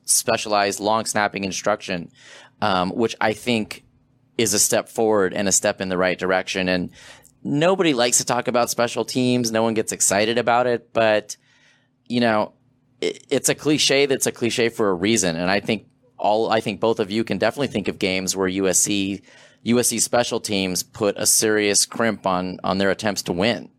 [0.05, 2.11] specialized long snapping instruction,
[2.61, 3.83] um, which I think
[4.37, 6.67] is a step forward and a step in the right direction.
[6.67, 6.91] And
[7.43, 9.51] nobody likes to talk about special teams.
[9.51, 11.37] No one gets excited about it, but
[12.07, 12.53] you know,
[12.99, 15.35] it, it's a cliche that's a cliche for a reason.
[15.35, 18.47] And I think all I think both of you can definitely think of games where
[18.47, 19.21] USC
[19.65, 23.69] USC special teams put a serious crimp on on their attempts to win.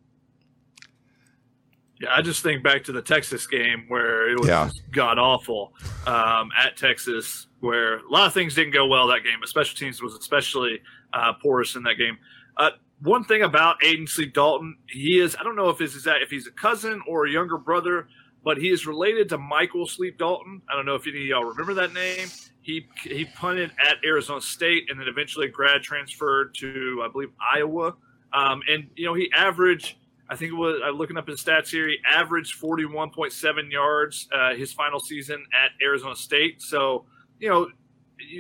[2.01, 4.71] Yeah, I just think back to the Texas game where it was yeah.
[4.91, 5.73] god awful
[6.05, 9.77] um, at Texas, where a lot of things didn't go well that game, but special
[9.77, 10.81] teams was especially
[11.13, 12.19] uh, porous in that game.
[12.57, 12.71] Uh,
[13.03, 16.23] one thing about Aiden Sleep Dalton, he is I don't know if this is that
[16.23, 18.07] if he's a cousin or a younger brother
[18.45, 20.63] but he is related to Michael Sleep Dalton.
[20.69, 22.29] I don't know if any of y'all remember that name.
[22.61, 27.95] He he punted at Arizona State and then eventually grad transferred to I believe Iowa.
[28.33, 29.97] Um, and you know he averaged
[30.29, 31.89] I think it was I'm looking up his stats here.
[31.89, 36.63] He averaged 41.7 yards uh, his final season at Arizona State.
[36.63, 37.07] So
[37.39, 37.69] you know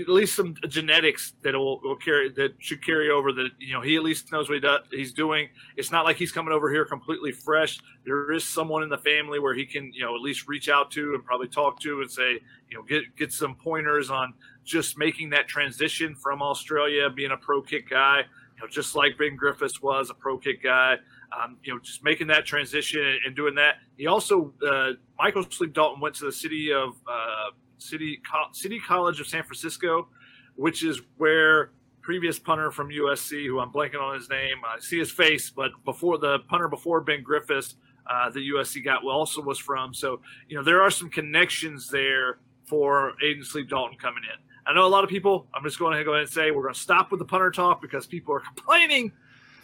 [0.00, 3.32] at least some genetics that will, will, carry that should carry over.
[3.32, 5.48] That you know he at least knows what he does, he's doing.
[5.76, 7.78] It's not like he's coming over here completely fresh.
[8.04, 10.90] There is someone in the family where he can you know at least reach out
[10.92, 12.40] to and probably talk to and say
[12.70, 17.36] you know get get some pointers on just making that transition from Australia, being a
[17.36, 18.18] pro kick guy.
[18.56, 20.96] You know, just like Ben Griffiths was a pro kick guy.
[21.32, 23.76] Um, you know, just making that transition and, doing that.
[23.96, 28.20] He also, uh, Michael Sleep Dalton went to the city of uh, City
[28.52, 30.08] City College of San Francisco,
[30.56, 34.98] which is where previous punter from USC, who I'm blanking on his name, I see
[34.98, 37.76] his face, but before the punter before Ben Griffiths,
[38.10, 39.94] uh, the USC got also was from.
[39.94, 44.38] So you know there are some connections there for Aiden Sleep Dalton coming in.
[44.66, 45.48] I know a lot of people.
[45.54, 47.50] I'm just going to go ahead and say we're going to stop with the punter
[47.50, 49.12] talk because people are complaining.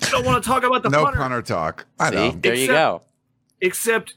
[0.01, 1.19] They don't want to talk about the no punter.
[1.19, 1.87] punter talk.
[1.99, 2.31] I know.
[2.33, 3.03] there except, you go.
[3.61, 4.15] Except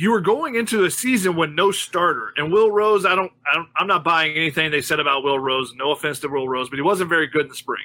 [0.00, 3.04] you were going into a season with no starter, and Will Rose.
[3.04, 3.62] I don't, I.
[3.76, 5.74] I'm not buying anything they said about Will Rose.
[5.76, 7.84] No offense to Will Rose, but he wasn't very good in the spring.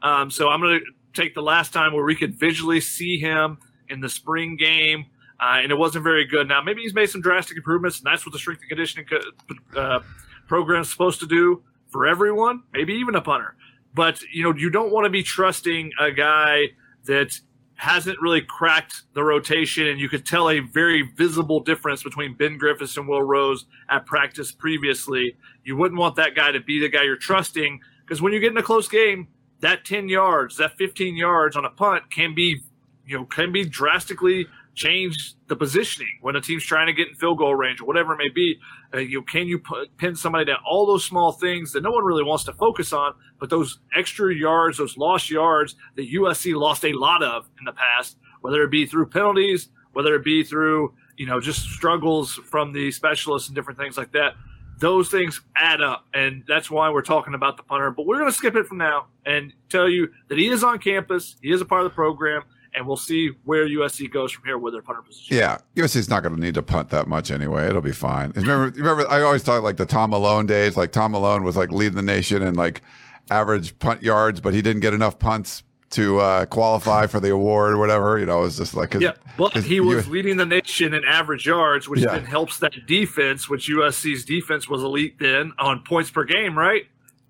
[0.00, 3.58] Um, so I'm going to take the last time where we could visually see him
[3.88, 5.06] in the spring game,
[5.40, 6.46] uh, and it wasn't very good.
[6.46, 9.80] Now maybe he's made some drastic improvements, and that's what the strength and conditioning co-
[9.80, 10.00] uh,
[10.46, 12.62] program is supposed to do for everyone.
[12.74, 13.56] Maybe even a punter,
[13.92, 16.66] but you know you don't want to be trusting a guy
[17.06, 17.40] that
[17.76, 22.56] hasn't really cracked the rotation, and you could tell a very visible difference between Ben
[22.58, 25.36] Griffiths and Will Rose at practice previously.
[25.64, 28.52] You wouldn't want that guy to be the guy you're trusting because when you get
[28.52, 29.28] in a close game,
[29.60, 32.62] that 10 yards, that 15 yards on a punt can be,
[33.06, 37.14] you know, can be drastically change the positioning when a team's trying to get in
[37.14, 38.58] field goal range or whatever it may be.
[38.94, 39.60] Uh, you can you
[39.96, 40.58] pin somebody down?
[40.68, 44.32] All those small things that no one really wants to focus on, but those extra
[44.32, 48.70] yards, those lost yards that USC lost a lot of in the past, whether it
[48.70, 53.56] be through penalties, whether it be through you know just struggles from the specialists and
[53.56, 54.34] different things like that.
[54.78, 57.90] Those things add up, and that's why we're talking about the punter.
[57.90, 60.80] But we're going to skip it from now and tell you that he is on
[60.80, 61.36] campus.
[61.40, 62.42] He is a part of the program
[62.76, 65.36] and we'll see where USC goes from here with their punter position.
[65.36, 67.66] Yeah, USC's not going to need to punt that much anyway.
[67.66, 68.32] It'll be fine.
[68.36, 70.76] Remember, remember, I always talk like the Tom Malone days.
[70.76, 72.82] Like Tom Malone was like leading the nation in like
[73.30, 77.72] average punt yards, but he didn't get enough punts to uh, qualify for the award
[77.72, 78.18] or whatever.
[78.18, 81.46] You know, it was just like yeah, but he was leading the nation in average
[81.46, 82.12] yards, which yeah.
[82.12, 86.86] then helps that defense, which USC's defense was elite then on points per game, right?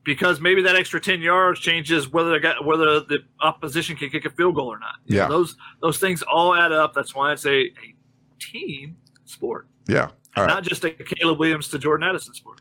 [0.07, 4.31] Because maybe that extra 10 yards changes whether got, whether the opposition can kick a
[4.31, 4.95] field goal or not.
[5.05, 5.27] Yeah.
[5.27, 6.95] those those things all add up.
[6.95, 7.95] That's why it's a, a
[8.38, 9.66] team sport.
[9.88, 10.11] Yeah.
[10.37, 10.47] Right.
[10.47, 12.61] Not just a Caleb Williams to Jordan Addison sport.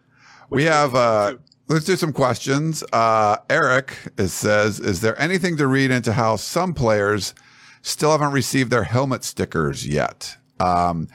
[0.50, 1.36] We have uh
[1.68, 2.84] let's do some questions.
[2.92, 7.36] Uh Eric is, says, is there anything to read into how some players
[7.84, 10.36] still haven't received their helmet stickers yet?
[10.60, 11.08] Um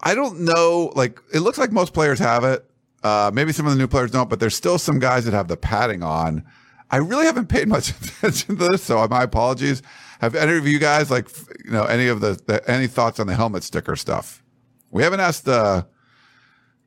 [0.00, 2.64] I don't know, like it looks like most players have it.
[3.06, 5.46] Uh, maybe some of the new players don't, but there's still some guys that have
[5.46, 6.42] the padding on.
[6.90, 9.80] I really haven't paid much attention to this, so my apologies.
[10.20, 11.28] Have any of you guys like
[11.64, 14.42] you know any of the, the any thoughts on the helmet sticker stuff?
[14.90, 15.84] We haven't asked uh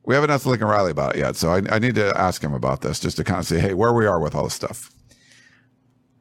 [0.04, 2.52] we haven't asked Lincoln Riley about it yet, so I, I need to ask him
[2.52, 4.92] about this just to kind of see, hey, where we are with all this stuff.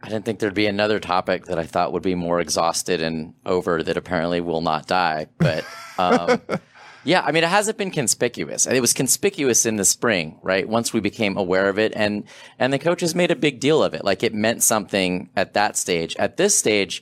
[0.02, 3.34] I didn't think there'd be another topic that I thought would be more exhausted and
[3.46, 5.66] over that apparently will not die, but.
[5.98, 6.42] Um,
[7.04, 8.68] Yeah, I mean, it hasn't been conspicuous.
[8.68, 10.68] It was conspicuous in the spring, right?
[10.68, 12.26] Once we became aware of it, and
[12.58, 15.78] and the coaches made a big deal of it, like it meant something at that
[15.78, 16.16] stage.
[16.18, 17.02] At this stage,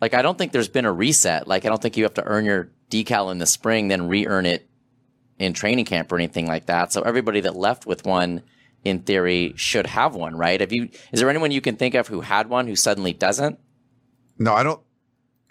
[0.00, 1.48] like I don't think there's been a reset.
[1.48, 4.46] Like I don't think you have to earn your decal in the spring, then re-earn
[4.46, 4.68] it
[5.38, 6.92] in training camp or anything like that.
[6.92, 8.42] So everybody that left with one,
[8.84, 10.60] in theory, should have one, right?
[10.60, 10.90] Have you?
[11.12, 13.58] Is there anyone you can think of who had one who suddenly doesn't?
[14.38, 14.80] No, I don't.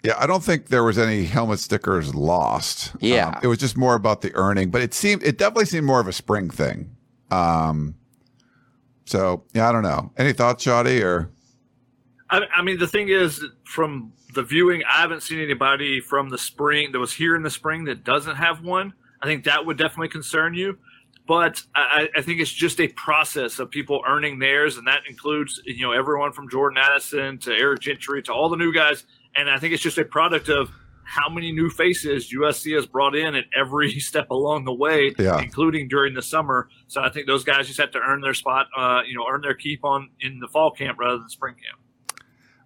[0.04, 2.92] Yeah, I don't think there was any helmet stickers lost.
[3.00, 5.86] Yeah, um, it was just more about the earning, but it seemed it definitely seemed
[5.86, 6.94] more of a spring thing.
[7.30, 7.94] Um,
[9.06, 10.12] so yeah, I don't know.
[10.18, 11.02] Any thoughts, Shoddy?
[11.02, 11.30] Or
[12.28, 16.38] I, I mean, the thing is, from the viewing, I haven't seen anybody from the
[16.38, 18.92] spring that was here in the spring that doesn't have one.
[19.22, 20.78] I think that would definitely concern you.
[21.26, 25.62] But I, I, think it's just a process of people earning theirs, and that includes
[25.64, 29.04] you know everyone from Jordan Addison to Eric Gentry to all the new guys
[29.36, 30.70] and I think it's just a product of
[31.04, 35.40] how many new faces USC has brought in at every step along the way, yeah.
[35.40, 36.68] including during the summer.
[36.88, 39.42] So I think those guys just have to earn their spot, uh, you know, earn
[39.42, 41.80] their keep on in the fall camp rather than spring camp.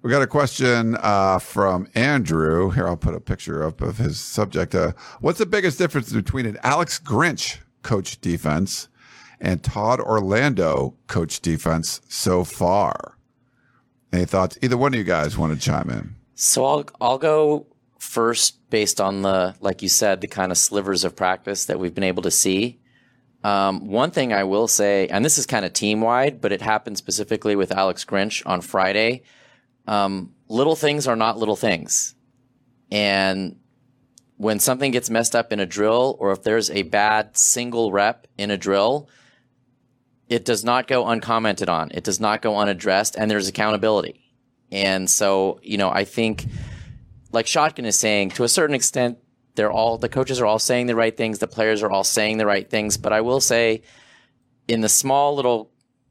[0.00, 2.70] We got a question uh, from Andrew.
[2.70, 4.74] Here, I'll put a picture up of his subject.
[4.74, 8.88] Uh, what's the biggest difference between an Alex Grinch coach defense
[9.40, 13.18] and Todd Orlando coach defense so far?
[14.12, 14.56] Any thoughts?
[14.62, 16.14] Either one of you guys want to chime in?
[16.40, 17.66] So I'll I'll go
[17.98, 21.94] first based on the like you said the kind of slivers of practice that we've
[21.94, 22.78] been able to see.
[23.42, 26.62] Um, one thing I will say, and this is kind of team wide, but it
[26.62, 29.22] happened specifically with Alex Grinch on Friday.
[29.88, 32.14] Um, little things are not little things,
[32.92, 33.56] and
[34.36, 38.28] when something gets messed up in a drill, or if there's a bad single rep
[38.38, 39.08] in a drill,
[40.28, 41.90] it does not go uncommented on.
[41.92, 44.27] It does not go unaddressed, and there's accountability.
[44.70, 46.46] And so, you know, I think,
[47.32, 49.18] like Shotgun is saying, to a certain extent,
[49.54, 52.38] they're all the coaches are all saying the right things, the players are all saying
[52.38, 52.96] the right things.
[52.96, 53.82] But I will say,
[54.68, 55.70] in the small little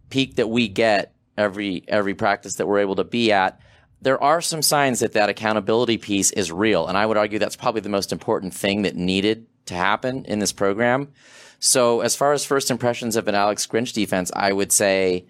[0.09, 3.61] peak that we get every every practice that we're able to be at,
[4.01, 7.55] there are some signs that that accountability piece is real, and I would argue that's
[7.55, 11.13] probably the most important thing that needed to happen in this program.
[11.59, 15.25] So, as far as first impressions of an Alex Grinch defense, I would say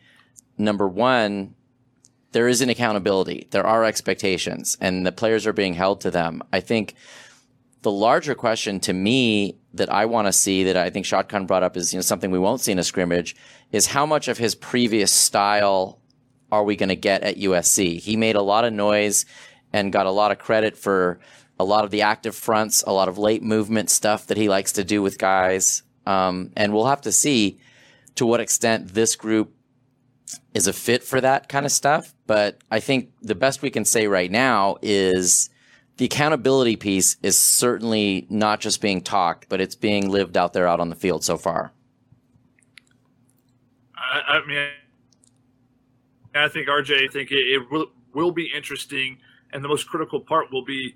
[0.57, 1.55] number one,
[2.37, 3.47] there is an accountability.
[3.49, 6.43] There are expectations and the players are being held to them.
[6.53, 6.93] I think
[7.81, 11.63] the larger question to me that I want to see that I think Shotgun brought
[11.63, 13.35] up is you know something we won't see in a scrimmage
[13.71, 15.99] is how much of his previous style
[16.51, 17.99] are we going to get at USC?
[17.99, 19.25] He made a lot of noise
[19.73, 21.19] and got a lot of credit for
[21.59, 24.73] a lot of the active fronts, a lot of late movement stuff that he likes
[24.73, 25.81] to do with guys.
[26.05, 27.57] Um, and we'll have to see
[28.13, 29.56] to what extent this group
[30.53, 32.13] is a fit for that kind of stuff.
[32.25, 35.49] But I think the best we can say right now is
[35.97, 40.67] the accountability piece is certainly not just being talked, but it's being lived out there
[40.67, 41.71] out on the field so far.
[43.95, 44.67] I, I mean,
[46.35, 49.17] I think RJ, I think it, it will, will, be interesting,
[49.51, 50.95] and the most critical part will be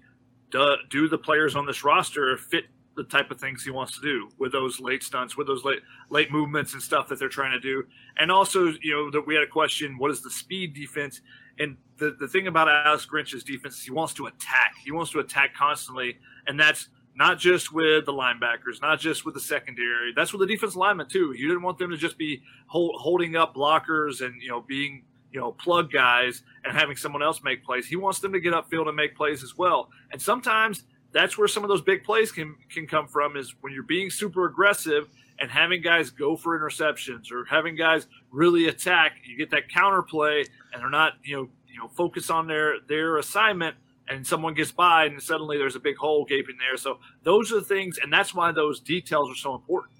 [0.52, 4.02] do, do the players on this roster fit the type of things he wants to
[4.02, 7.52] do with those late stunts, with those late late movements and stuff that they're trying
[7.52, 7.84] to do.
[8.18, 11.22] And also, you know, that we had a question: what is the speed defense?
[11.60, 14.74] And the the thing about Alex Grinch's defense is he wants to attack.
[14.84, 19.34] He wants to attack constantly, and that's not just with the linebackers, not just with
[19.34, 20.14] the secondary.
[20.16, 21.34] That's with the defense linemen too.
[21.38, 25.04] You didn't want them to just be hold, holding up blockers and you know being
[25.32, 27.88] you know plug guys and having someone else make plays.
[27.88, 29.90] He wants them to get upfield and make plays as well.
[30.12, 33.74] And sometimes that's where some of those big plays can can come from is when
[33.74, 35.08] you're being super aggressive
[35.40, 40.02] and having guys go for interceptions or having guys really attack you get that counter
[40.02, 43.76] play and they're not you know you know focus on their their assignment
[44.10, 46.76] and someone gets by and suddenly there's a big hole gaping there.
[46.76, 49.94] So those are the things and that's why those details are so important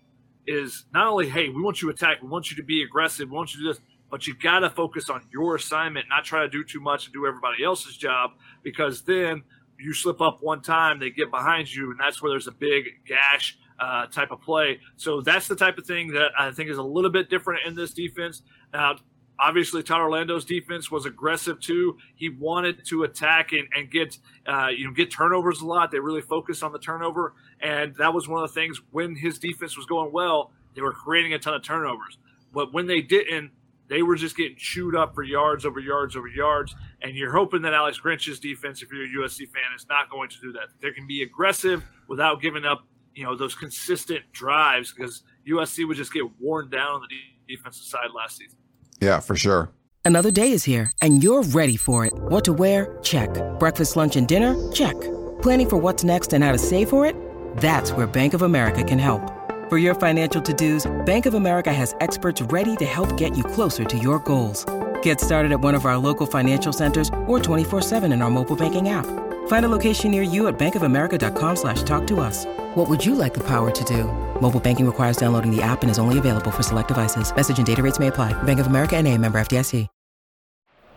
[0.48, 3.30] is not only hey we want you to attack we want you to be aggressive
[3.30, 3.82] we want you to do this
[4.12, 7.14] but you got to focus on your assignment, not try to do too much and
[7.14, 8.32] do everybody else's job
[8.62, 9.42] because then
[9.82, 12.86] you slip up one time, they get behind you, and that's where there's a big
[13.06, 14.80] gash uh, type of play.
[14.96, 17.76] So that's the type of thing that I think is a little bit different in
[17.76, 18.44] this defense.
[18.74, 18.98] Now,
[19.40, 21.98] obviously, Todd Orlando's defense was aggressive too.
[22.16, 24.18] He wanted to attack and, and get
[24.48, 25.92] uh, you know get turnovers a lot.
[25.92, 29.40] They really focused on the turnover, and that was one of the things when his
[29.40, 32.18] defense was going well, they were creating a ton of turnovers.
[32.54, 33.52] But when they didn't,
[33.88, 36.76] they were just getting chewed up for yards over yards over yards.
[37.02, 40.30] And you're hoping that Alex Grinch's defense, if you're a USC fan, is not going
[40.30, 40.68] to do that.
[40.82, 42.86] They can be aggressive without giving up,
[43.16, 47.86] you know, those consistent drives because USC would just get worn down on the defensive
[47.86, 48.58] side last season.
[49.00, 49.72] Yeah, for sure.
[50.06, 52.14] Another day is here and you're ready for it.
[52.14, 53.00] What to wear?
[53.02, 53.30] Check.
[53.60, 54.72] Breakfast, lunch, and dinner?
[54.72, 55.00] Check.
[55.42, 57.16] Planning for what's next and how to save for it?
[57.58, 59.22] That's where Bank of America can help.
[59.70, 63.86] For your financial to-dos, Bank of America has experts ready to help get you closer
[63.86, 64.66] to your goals.
[65.04, 68.90] Get started at one of our local financial centers or 24-7 in our mobile banking
[68.90, 69.06] app.
[69.48, 72.46] Find a location near you at bankofamerica.com slash talk to us.
[72.76, 74.06] What would you like the power to do?
[74.42, 77.36] Mobile banking requires downloading the app and is only available for select devices.
[77.36, 78.34] Message and data rates may apply.
[78.44, 79.88] Bank of America and a member FDIC.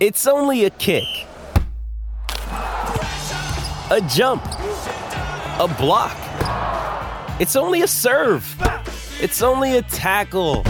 [0.01, 1.05] It's only a kick.
[3.91, 4.45] A jump.
[4.45, 6.17] A block.
[7.41, 8.45] It's only a serve.
[9.21, 10.65] It's only a tackle.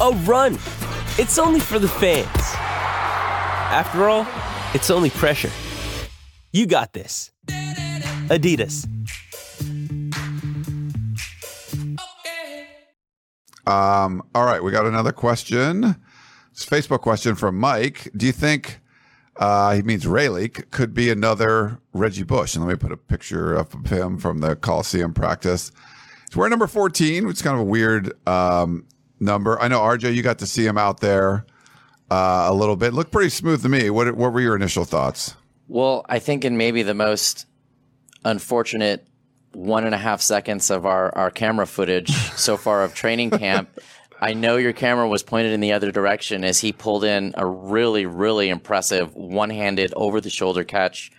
[0.00, 0.56] A run.
[1.18, 2.26] It's only for the fans.
[3.72, 4.26] After all,
[4.74, 5.50] it's only pressure.
[6.52, 7.30] You got this.
[8.28, 8.84] Adidas.
[13.66, 15.96] Um, all right, we got another question.
[16.52, 18.10] It's a Facebook question from Mike.
[18.14, 18.80] Do you think
[19.36, 22.54] uh, he means Raleek could be another Reggie Bush?
[22.54, 25.72] And let me put a picture up of him from the Coliseum practice.
[26.28, 28.84] He's wearing number 14, which is kind of a weird um,
[29.20, 29.60] number.
[29.60, 31.46] I know RJ, you got to see him out there
[32.10, 32.94] uh, a little bit.
[32.94, 33.90] Looked pretty smooth to me.
[33.90, 35.34] What what were your initial thoughts?
[35.68, 37.46] Well, I think in maybe the most
[38.24, 39.06] unfortunate
[39.52, 43.70] one and a half seconds of our, our camera footage so far of training camp,
[44.20, 47.46] I know your camera was pointed in the other direction as he pulled in a
[47.46, 51.10] really, really impressive one handed over the shoulder catch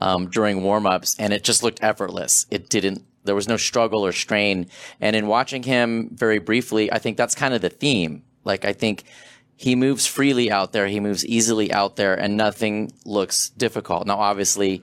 [0.00, 2.46] um, during warmups, and it just looked effortless.
[2.50, 4.68] It didn't, there was no struggle or strain.
[5.00, 8.22] And in watching him very briefly, I think that's kind of the theme.
[8.44, 9.04] Like, I think
[9.56, 14.06] he moves freely out there, he moves easily out there, and nothing looks difficult.
[14.06, 14.82] Now, obviously,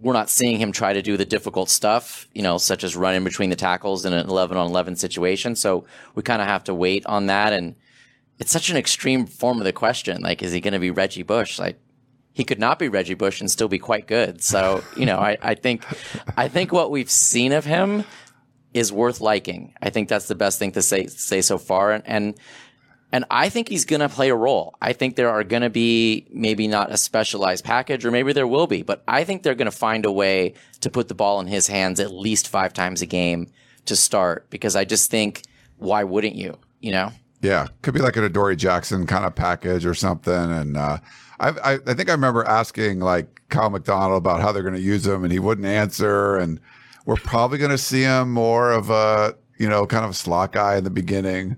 [0.00, 3.22] we're not seeing him try to do the difficult stuff, you know, such as running
[3.22, 5.54] between the tackles in an 11 on 11 situation.
[5.54, 7.52] So we kind of have to wait on that.
[7.52, 7.76] And
[8.38, 10.22] it's such an extreme form of the question.
[10.22, 11.58] Like, is he going to be Reggie Bush?
[11.58, 11.78] Like,
[12.40, 14.42] he could not be Reggie Bush and still be quite good.
[14.42, 15.84] So, you know, I, I think,
[16.38, 18.02] I think what we've seen of him
[18.72, 19.74] is worth liking.
[19.82, 21.92] I think that's the best thing to say, say so far.
[21.92, 22.34] And, and
[23.12, 24.74] and I think he's going to play a role.
[24.80, 28.46] I think there are going to be maybe not a specialized package, or maybe there
[28.46, 31.40] will be, but I think they're going to find a way to put the ball
[31.40, 33.48] in his hands at least five times a game
[33.84, 35.42] to start because I just think,
[35.76, 36.56] why wouldn't you?
[36.80, 37.12] You know?
[37.42, 37.66] Yeah.
[37.82, 40.32] Could be like an Adoree Jackson kind of package or something.
[40.32, 40.98] And, uh,
[41.40, 45.06] I, I think I remember asking like Kiel McDonald about how they're going to use
[45.06, 46.36] him and he wouldn't answer.
[46.36, 46.60] And
[47.06, 50.52] we're probably going to see him more of a, you know, kind of a slot
[50.52, 51.56] guy in the beginning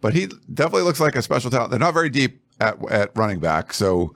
[0.00, 1.70] but he definitely looks like a special talent.
[1.70, 3.72] They're not very deep at, at running back.
[3.72, 4.14] So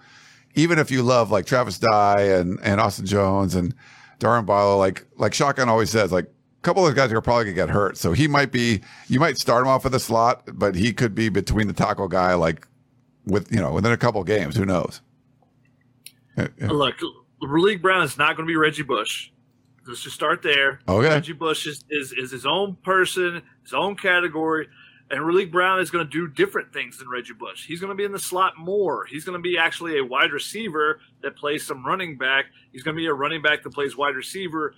[0.55, 3.75] even if you love like Travis Dye and, and Austin Jones and
[4.19, 7.55] Darwin Barlow, like, like Shotgun always says, like a couple of guys are probably gonna
[7.55, 7.97] get hurt.
[7.97, 11.15] So he might be, you might start him off with a slot, but he could
[11.15, 12.67] be between the tackle guy, like
[13.27, 15.01] with, you know, within a couple games, who knows?
[16.37, 16.97] Look,
[17.43, 19.31] Raleek Brown is not going to be Reggie Bush.
[19.87, 20.81] Let's just start there.
[20.89, 21.09] Okay.
[21.09, 24.69] Reggie Bush is, is, is his own person, his own category.
[25.11, 27.67] And Raleek Brown is going to do different things than Reggie Bush.
[27.67, 29.05] He's going to be in the slot more.
[29.05, 32.47] He's going to be actually a wide receiver that plays some running back.
[32.73, 34.75] He's going to be a running back that plays wide receiver.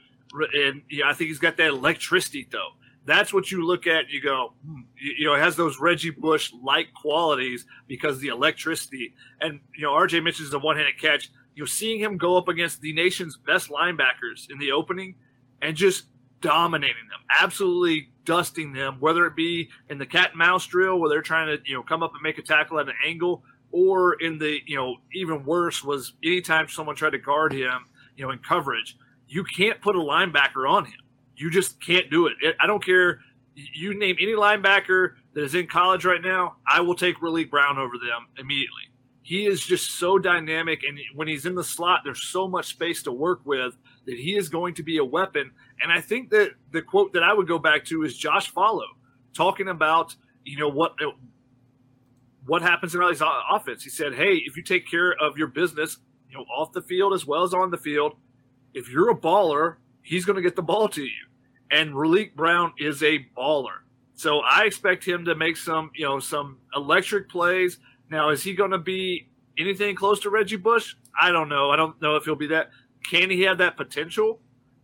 [0.55, 2.70] And yeah, I think he's got that electricity, though.
[3.07, 4.09] That's what you look at.
[4.09, 8.28] you go, hmm, you, you know, it has those Reggie Bush like qualities because the
[8.28, 9.14] electricity.
[9.40, 11.30] And, you know, RJ mentions the one handed catch.
[11.55, 15.14] You're seeing him go up against the nation's best linebackers in the opening
[15.62, 16.07] and just
[16.40, 21.09] dominating them, absolutely dusting them, whether it be in the cat and mouse drill where
[21.09, 24.14] they're trying to, you know, come up and make a tackle at an angle, or
[24.14, 27.86] in the, you know, even worse was anytime someone tried to guard him,
[28.16, 28.96] you know, in coverage,
[29.26, 31.00] you can't put a linebacker on him.
[31.37, 32.35] You just can't do it.
[32.61, 33.20] I don't care.
[33.55, 37.78] You name any linebacker that is in college right now, I will take Raleek Brown
[37.78, 38.82] over them immediately.
[39.22, 43.03] He is just so dynamic, and when he's in the slot, there's so much space
[43.05, 43.74] to work with
[44.07, 45.51] that he is going to be a weapon.
[45.80, 48.82] And I think that the quote that I would go back to is Josh Falo
[49.32, 50.14] talking about,
[50.45, 50.95] you know, what
[52.47, 53.82] what happens in Riley's offense.
[53.82, 57.14] He said, "Hey, if you take care of your business, you know, off the field
[57.14, 58.16] as well as on the field,
[58.74, 61.26] if you're a baller, he's going to get the ball to you."
[61.70, 63.78] And Raleek Brown is a baller.
[64.14, 67.78] So I expect him to make some, you know, some electric plays.
[68.11, 69.28] Now, is he going to be
[69.59, 70.94] anything close to Reggie Bush?
[71.20, 71.70] I don't know.
[71.70, 72.70] I don't know if he'll be that.
[73.11, 74.40] Can he have that potential?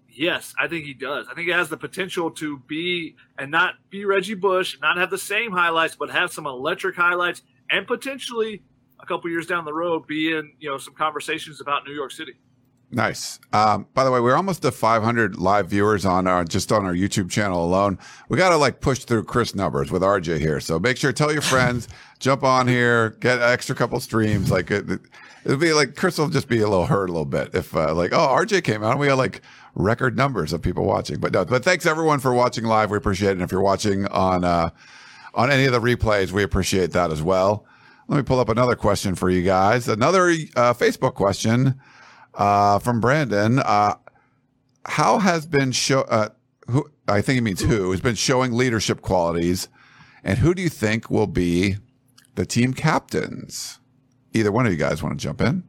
[0.09, 1.29] Yes, I think he does.
[1.31, 5.11] I think he has the potential to be and not be Reggie Bush, not have
[5.11, 8.62] the same highlights, but have some electric highlights, and potentially
[9.01, 12.11] a couple years down the road be in you know some conversations about New York
[12.11, 12.35] City.
[12.93, 13.38] Nice.
[13.53, 16.93] Um, by the way, we're almost to 500 live viewers on our just on our
[16.93, 17.99] YouTube channel alone.
[18.28, 20.59] We got to like push through Chris numbers with RJ here.
[20.59, 21.86] So make sure tell your friends,
[22.18, 24.51] jump on here, get an extra couple streams.
[24.51, 25.01] Like it, it,
[25.45, 27.95] will be like Chris will just be a little hurt a little bit if uh,
[27.95, 29.41] like oh RJ came out and we got like
[29.76, 31.20] record numbers of people watching.
[31.20, 32.91] But no, but thanks everyone for watching live.
[32.91, 33.32] We appreciate it.
[33.34, 34.70] And if you're watching on uh,
[35.34, 37.66] on any of the replays, we appreciate that as well.
[38.09, 39.86] Let me pull up another question for you guys.
[39.86, 41.80] Another uh, Facebook question
[42.35, 43.59] uh, from Brandon.
[43.59, 43.95] Uh,
[44.87, 46.03] how has been show?
[46.03, 46.31] Uh,
[46.68, 49.68] who I think he means who has been showing leadership qualities,
[50.22, 51.76] and who do you think will be
[52.35, 53.78] the team captains?
[54.33, 55.64] Either one of you guys want to jump in?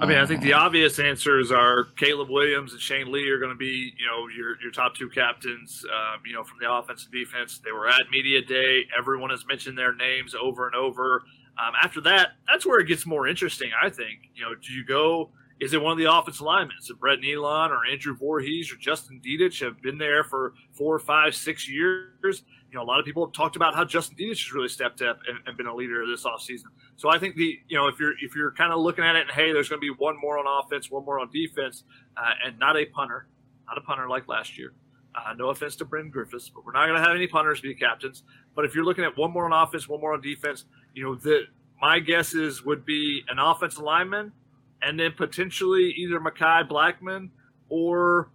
[0.00, 3.50] I mean, I think the obvious answers are Caleb Williams and Shane Lee are going
[3.50, 5.84] to be, you know, your your top two captains.
[5.92, 8.84] Um, you know, from the offense and defense, they were at media day.
[8.96, 11.24] Everyone has mentioned their names over and over.
[11.58, 14.30] Um, after that, that's where it gets more interesting, I think.
[14.34, 15.30] You know, do you go?
[15.60, 16.74] Is it one of the offensive linemen?
[16.80, 20.98] Is it Brett Neilon or Andrew Voorhees or Justin Dedich have been there for four,
[20.98, 22.42] five, six years?
[22.70, 25.02] You know, a lot of people have talked about how Justin Dedich has really stepped
[25.02, 26.64] up and, and been a leader this offseason.
[26.96, 29.22] So I think the you know if you're if you're kind of looking at it
[29.22, 31.84] and hey, there's going to be one more on offense, one more on defense,
[32.16, 33.28] uh, and not a punter,
[33.68, 34.72] not a punter like last year.
[35.14, 37.74] Uh, no offense to Bryn Griffiths, but we're not going to have any punters be
[37.74, 38.22] captains.
[38.54, 41.14] But if you're looking at one more on offense, one more on defense, you know,
[41.14, 41.42] the
[41.80, 44.32] my guesses would be an offensive lineman,
[44.80, 47.28] and then potentially either Mekhi Blackmon
[47.68, 48.30] or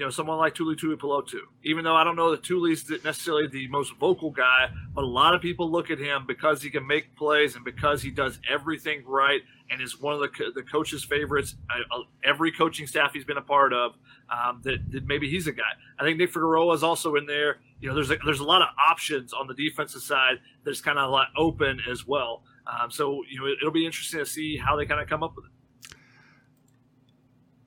[0.00, 1.40] you know someone like Tuli Tuipulotu.
[1.62, 5.34] Even though I don't know that Tuli's necessarily the most vocal guy, but a lot
[5.34, 9.04] of people look at him because he can make plays and because he does everything
[9.04, 11.56] right and is one of the the coach's favorites.
[11.68, 13.92] Uh, every coaching staff he's been a part of,
[14.30, 15.72] um, that, that maybe he's a guy.
[15.98, 17.58] I think Nick Figueroa is also in there.
[17.80, 20.36] You know, there's a, there's a lot of options on the defensive side.
[20.64, 22.42] There's kind of a lot open as well.
[22.66, 25.22] Um, so you know, it, will be interesting to see how they kind of come
[25.22, 25.50] up with it.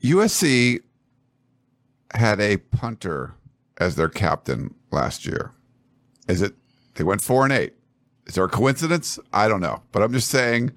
[0.03, 0.81] USC
[2.13, 3.35] had a punter
[3.77, 5.51] as their captain last year.
[6.27, 6.53] Is it?
[6.95, 7.73] They went four and eight.
[8.25, 9.19] Is there a coincidence?
[9.33, 10.71] I don't know, but I'm just saying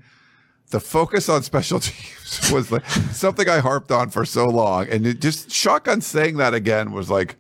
[0.70, 5.07] the focus on special teams was like something I harped on for so long, and
[5.07, 7.37] it just shotgun saying that again was like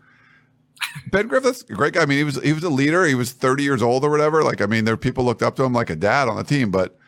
[1.10, 2.02] Ben Griffiths, great guy.
[2.02, 3.04] I mean, he was he was a leader.
[3.04, 4.42] He was 30 years old or whatever.
[4.42, 6.70] Like, I mean, there people looked up to him like a dad on the team,
[6.70, 6.98] but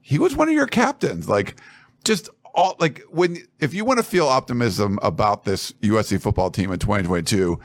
[0.00, 1.28] he was one of your captains.
[1.28, 1.56] Like,
[2.04, 6.72] just all like when if you want to feel optimism about this USC football team
[6.72, 7.58] in 2022,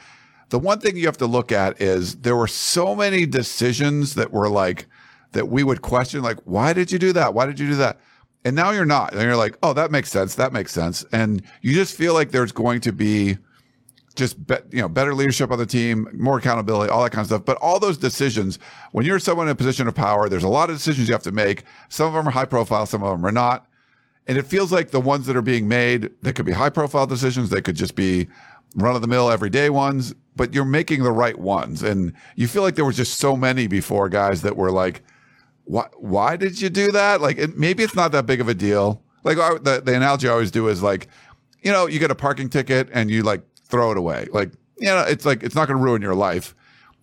[0.50, 4.32] the one thing you have to look at is there were so many decisions that
[4.32, 4.88] were like
[5.34, 7.34] that we would question, like, why did you do that?
[7.34, 8.00] Why did you do that?
[8.46, 9.14] And now you're not.
[9.14, 10.36] And you're like, oh, that makes sense.
[10.36, 11.04] That makes sense.
[11.12, 13.38] And you just feel like there's going to be
[14.16, 17.28] just be, you know better leadership on the team, more accountability, all that kind of
[17.28, 17.46] stuff.
[17.46, 18.58] But all those decisions,
[18.92, 21.24] when you're someone in a position of power, there's a lot of decisions you have
[21.24, 21.64] to make.
[21.90, 23.68] Some of them are high profile, some of them are not.
[24.28, 27.08] And it feels like the ones that are being made, they could be high profile
[27.08, 28.28] decisions, they could just be
[28.76, 31.82] run of the mill everyday ones, but you're making the right ones.
[31.82, 35.02] And you feel like there were just so many before guys that were like,
[35.64, 37.22] why, why did you do that?
[37.22, 39.02] Like, it, maybe it's not that big of a deal.
[39.24, 41.08] Like I, the, the analogy I always do is like,
[41.62, 44.28] you know, you get a parking ticket and you like throw it away.
[44.32, 46.54] Like, you know, it's like, it's not going to ruin your life.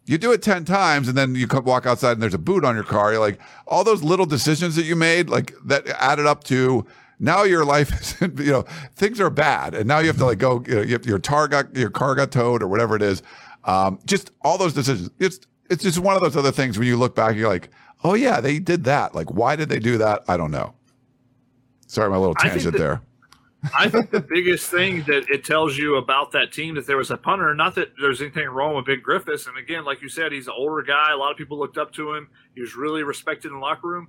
[0.07, 2.64] You do it 10 times and then you come walk outside and there's a boot
[2.64, 3.12] on your car.
[3.12, 6.87] You're like, all those little decisions that you made, like that added up to
[7.25, 8.62] now your life is, you know,
[8.95, 9.75] things are bad.
[9.75, 12.14] And now you have to like go, you know, you your car got, your car
[12.14, 13.22] got towed or whatever it is.
[13.64, 15.11] Um, just all those decisions.
[15.18, 17.70] It's, it's just one of those other things when you look back, you're like,
[18.05, 19.14] oh yeah, they did that.
[19.14, 20.22] Like, why did they do that?
[20.29, 20.75] I don't know.
[21.87, 23.03] Sorry, my little tangent that, there.
[23.72, 27.11] I think the biggest thing that it tells you about that team that there was
[27.11, 29.47] a punter, not that there's anything wrong with Ben Griffiths.
[29.47, 31.12] And again, like you said, he's an older guy.
[31.12, 32.29] A lot of people looked up to him.
[32.55, 34.09] He was really respected in the locker room.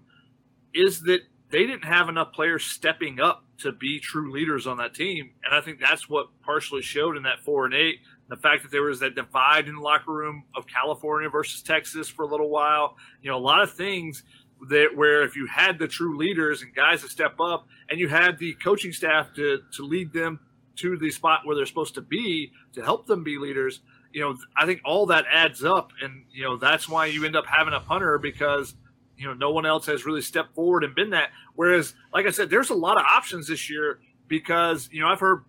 [0.73, 4.93] Is that they didn't have enough players stepping up to be true leaders on that
[4.93, 5.31] team.
[5.43, 7.99] And I think that's what partially showed in that four and eight.
[8.27, 12.09] The fact that there was that divide in the locker room of California versus Texas
[12.09, 12.97] for a little while.
[13.21, 14.23] You know, a lot of things
[14.69, 18.07] that where if you had the true leaders and guys to step up and you
[18.07, 20.39] had the coaching staff to to lead them
[20.77, 23.81] to the spot where they're supposed to be to help them be leaders
[24.11, 27.35] you know i think all that adds up and you know that's why you end
[27.35, 28.75] up having a punter because
[29.17, 31.29] you know, no one else has really stepped forward and been that.
[31.55, 35.19] Whereas, like I said, there's a lot of options this year because you know I've
[35.19, 35.43] heard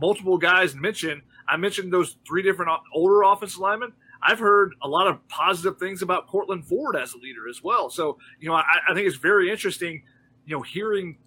[0.00, 1.22] multiple guys mention.
[1.48, 3.92] I mentioned those three different older offensive linemen.
[4.22, 7.90] I've heard a lot of positive things about Courtland Ford as a leader as well.
[7.90, 10.02] So, you know, I, I think it's very interesting,
[10.46, 11.18] you know, hearing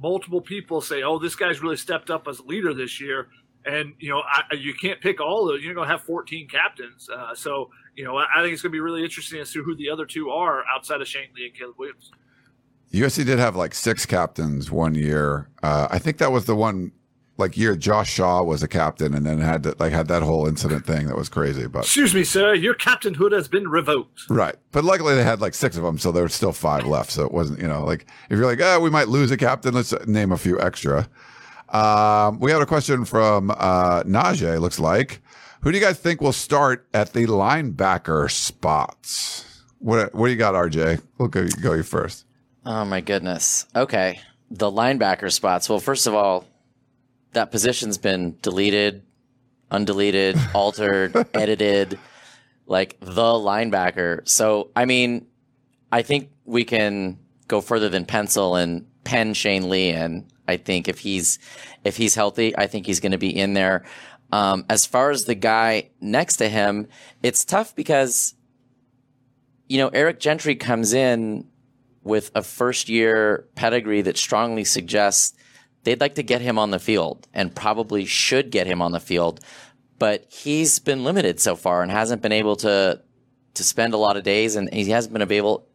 [0.00, 3.28] multiple people say, "Oh, this guy's really stepped up as a leader this year."
[3.66, 5.62] And you know, I, you can't pick all of.
[5.62, 7.08] You're going to have 14 captains.
[7.08, 9.62] Uh, so, you know, I, I think it's going to be really interesting as to
[9.62, 12.12] who the other two are outside of Shane Lee and Caleb Williams.
[12.92, 15.48] USC did have like six captains one year.
[15.62, 16.92] Uh, I think that was the one
[17.38, 20.46] like year Josh Shaw was a captain and then had to, like had that whole
[20.46, 21.66] incident thing that was crazy.
[21.66, 24.22] But excuse me, sir, your captainhood has been revoked.
[24.30, 27.10] Right, but luckily they had like six of them, so there were still five left.
[27.10, 29.74] So it wasn't you know like if you're like oh we might lose a captain,
[29.74, 31.08] let's name a few extra.
[31.68, 34.60] Um, we have a question from uh, Najee.
[34.60, 35.20] Looks like
[35.62, 39.62] who do you guys think will start at the linebacker spots?
[39.78, 41.02] What what do you got, RJ?
[41.18, 42.24] We'll go go you first.
[42.64, 43.66] Oh my goodness.
[43.74, 45.68] Okay, the linebacker spots.
[45.68, 46.44] Well, first of all
[47.32, 49.02] that position's been deleted,
[49.70, 51.98] undeleted, altered, edited,
[52.66, 54.26] like the linebacker.
[54.28, 55.26] So, I mean,
[55.92, 59.90] I think we can go further than pencil and pen Shane Lee.
[59.90, 61.38] And I think if he's,
[61.84, 63.84] if he's healthy, I think he's going to be in there.
[64.32, 66.88] Um, as far as the guy next to him,
[67.22, 68.34] it's tough because,
[69.68, 71.46] you know, Eric Gentry comes in
[72.02, 75.36] with a first year pedigree that strongly suggests
[75.84, 79.00] they'd like to get him on the field and probably should get him on the
[79.00, 79.40] field,
[79.98, 83.00] but he's been limited so far and hasn't been able to
[83.54, 85.66] to spend a lot of days and he hasn't been able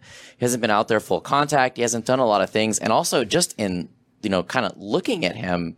[0.42, 1.78] he hasn't been out there full contact.
[1.78, 2.80] He hasn't done a lot of things.
[2.80, 3.90] And also just in,
[4.24, 5.78] you know, kind of looking at him,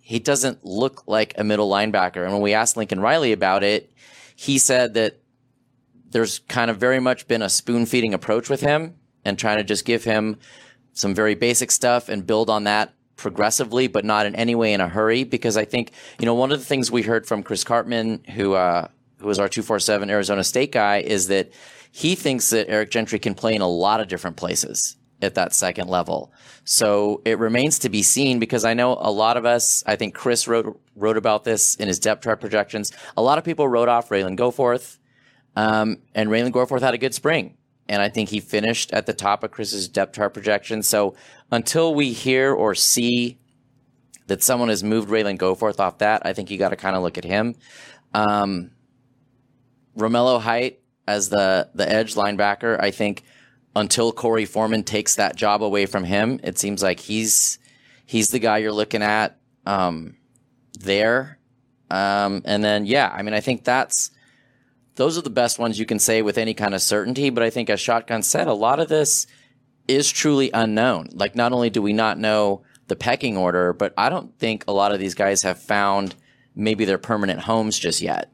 [0.00, 2.24] he doesn't look like a middle linebacker.
[2.24, 3.92] And when we asked Lincoln Riley about it,
[4.34, 5.20] he said that
[6.10, 9.64] there's kind of very much been a spoon feeding approach with him and trying to
[9.64, 10.38] just give him
[10.92, 14.80] some very basic stuff and build on that progressively, but not in any way in
[14.80, 15.24] a hurry.
[15.24, 18.54] Because I think, you know, one of the things we heard from Chris Karpman, who,
[18.54, 21.52] uh, who was our 247 Arizona State guy, is that
[21.92, 25.54] he thinks that Eric Gentry can play in a lot of different places at that
[25.54, 26.32] second level.
[26.64, 30.14] So it remains to be seen because I know a lot of us, I think
[30.14, 32.92] Chris wrote, wrote about this in his depth chart projections.
[33.16, 34.98] A lot of people wrote off Ralen Goforth.
[35.56, 37.56] Um, and Ralen Goforth had a good spring
[37.90, 40.84] and I think he finished at the top of Chris's depth chart projection.
[40.84, 41.16] So
[41.50, 43.40] until we hear or see
[44.28, 47.02] that someone has moved Ralen Goforth off that, I think you got to kind of
[47.02, 47.56] look at him.
[48.14, 48.70] Um,
[49.98, 53.24] Romello Height as the the edge linebacker, I think
[53.76, 57.58] until Korey Foreman takes that job away from him, it seems like he's
[58.06, 60.16] he's the guy you're looking at um,
[60.78, 61.38] there.
[61.90, 64.10] Um, and then yeah, I mean, I think that's
[64.96, 67.30] those are the best ones you can say with any kind of certainty.
[67.30, 69.26] But I think, as Shotgun said, a lot of this
[69.88, 71.08] is truly unknown.
[71.12, 74.72] Like, not only do we not know the pecking order, but I don't think a
[74.72, 76.14] lot of these guys have found
[76.54, 78.32] maybe their permanent homes just yet.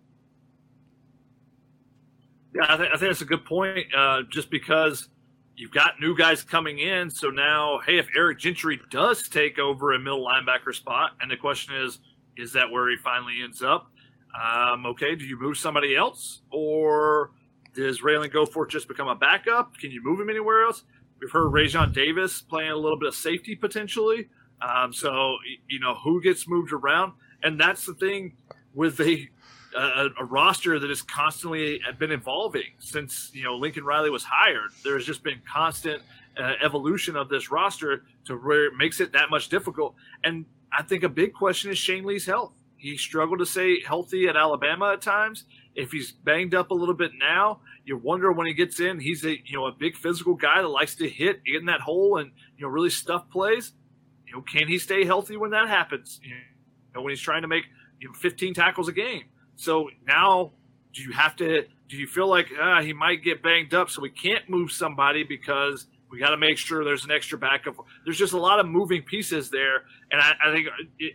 [2.54, 3.86] Yeah, I, th- I think that's a good point.
[3.94, 5.08] Uh, just because
[5.56, 9.92] you've got new guys coming in, so now, hey, if Eric Gentry does take over
[9.92, 11.98] a middle linebacker spot, and the question is,
[12.36, 13.90] is that where he finally ends up?
[14.38, 17.30] Um, okay, do you move somebody else, or
[17.74, 19.76] does Ralen Goforth just become a backup?
[19.78, 20.84] Can you move him anywhere else?
[21.20, 24.28] We've heard Raesjon Davis playing a little bit of safety potentially.
[24.60, 25.36] Um, so
[25.68, 28.36] you know who gets moved around, and that's the thing
[28.74, 29.28] with a,
[29.76, 34.70] a, a roster that has constantly been evolving since you know Lincoln Riley was hired.
[34.82, 36.02] There's just been constant
[36.38, 39.94] uh, evolution of this roster to where it makes it that much difficult.
[40.24, 40.46] And
[40.76, 42.52] I think a big question is Shane Lee's health.
[42.76, 45.44] He struggled to stay healthy at Alabama at times.
[45.74, 49.00] If he's banged up a little bit now, you wonder when he gets in.
[49.00, 51.80] He's a you know a big physical guy that likes to hit, get in that
[51.80, 53.72] hole, and you know really stuff plays.
[54.26, 56.20] You know, can he stay healthy when that happens?
[56.22, 56.34] You
[56.94, 57.64] know, when he's trying to make
[58.00, 59.24] you know 15 tackles a game.
[59.56, 60.52] So now,
[60.92, 61.64] do you have to?
[61.88, 65.22] Do you feel like uh, he might get banged up, so we can't move somebody
[65.24, 67.74] because we got to make sure there's an extra backup.
[68.04, 70.68] There's just a lot of moving pieces there, and I, I think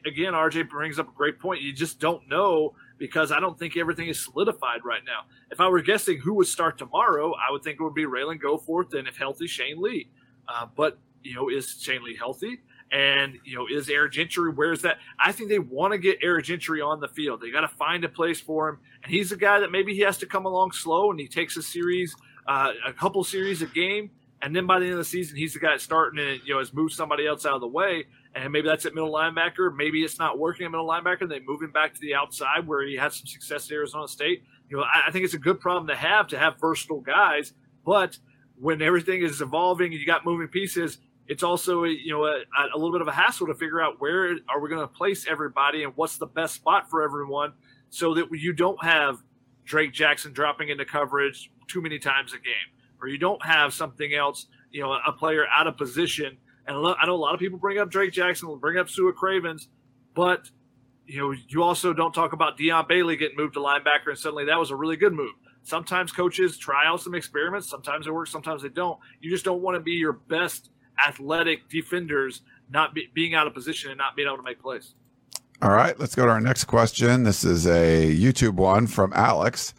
[0.06, 1.62] again, RJ brings up a great point.
[1.62, 5.22] You just don't know because I don't think everything is solidified right now.
[5.50, 8.40] If I were guessing who would start tomorrow, I would think it would be Ralen
[8.42, 10.10] Goforth and if healthy, Shane Lee.
[10.48, 12.60] Uh, but you know, is Shane Lee healthy?
[12.92, 14.52] And you know, is Eric Gentry?
[14.52, 14.98] Where's that?
[15.24, 17.42] I think they want to get Eric Gentry on the field.
[17.42, 20.02] They got to find a place for him, and he's a guy that maybe he
[20.02, 22.16] has to come along slow and he takes a series,
[22.48, 24.12] uh, a couple series a game
[24.42, 26.60] and then by the end of the season, he's the guy starting and you know
[26.60, 28.06] has moved somebody else out of the way.
[28.34, 29.76] And maybe that's at middle linebacker.
[29.76, 31.28] Maybe it's not working at middle linebacker.
[31.30, 34.44] They move him back to the outside where he had some success at Arizona State.
[34.70, 37.54] You know, I, I think it's a good problem to have to have versatile guys.
[37.86, 38.18] But
[38.58, 40.98] when everything is evolving and you got moving pieces,
[41.32, 42.44] it's also you know a,
[42.76, 45.26] a little bit of a hassle to figure out where are we going to place
[45.30, 47.54] everybody and what's the best spot for everyone,
[47.90, 49.24] so that you don't have
[49.64, 54.14] Drake Jackson dropping into coverage too many times a game, or you don't have something
[54.14, 56.38] else, you know, a player out of position.
[56.68, 59.70] And I know a lot of people bring up Drake Jackson, bring up Sua Cravens,
[60.14, 60.52] but
[61.08, 64.44] you know, you also don't talk about Dion Bailey getting moved to linebacker, and suddenly
[64.46, 65.32] that was a really good move.
[65.64, 67.70] Sometimes coaches try out some experiments.
[67.70, 68.32] Sometimes it works.
[68.32, 69.00] Sometimes they don't.
[69.22, 70.72] You just don't want to be your best
[71.08, 74.94] athletic defenders not be, being out of position and not being able to make plays.
[75.62, 77.24] All right, let's go to our next question.
[77.24, 79.74] This is a YouTube one from Alex.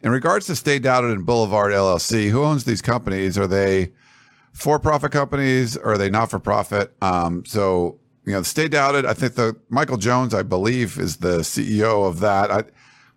[0.00, 3.36] In regards to Stay Doubted and Boulevard LLC, who owns these companies?
[3.36, 3.92] Are they
[4.52, 5.76] for-profit companies?
[5.76, 6.94] Or are they not-for-profit?
[7.02, 7.98] Um, so
[8.28, 9.06] you know, Stay Doubted.
[9.06, 12.50] I think the Michael Jones, I believe, is the CEO of that.
[12.50, 12.64] I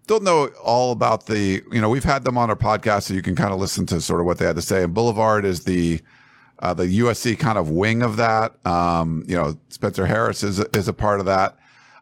[0.07, 1.61] don't know all about the.
[1.69, 3.99] You know, we've had them on our podcast, so you can kind of listen to
[3.99, 4.83] sort of what they had to say.
[4.83, 6.01] And Boulevard is the
[6.61, 8.65] uh, the USC kind of wing of that.
[8.65, 11.57] Um, you know, Spencer Harris is is a part of that.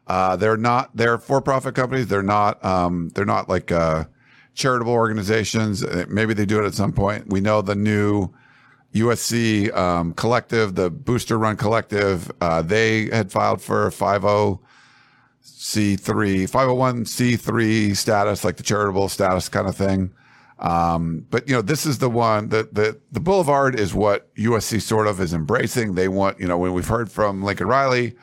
[0.07, 2.07] Uh, they're not they're for profit companies.
[2.07, 4.05] They're not um, they're not like uh,
[4.53, 5.85] charitable organizations.
[6.07, 7.29] Maybe they do it at some point.
[7.29, 8.33] We know the new
[8.93, 14.59] USC um, collective, the Booster Run Collective, uh, they had filed for 50C3,
[16.49, 20.11] 501C3 status, like the charitable status kind of thing.
[20.59, 24.81] Um, but you know, this is the one that the, the Boulevard is what USC
[24.81, 25.95] sort of is embracing.
[25.95, 28.15] They want, you know, when we've heard from Lincoln Riley,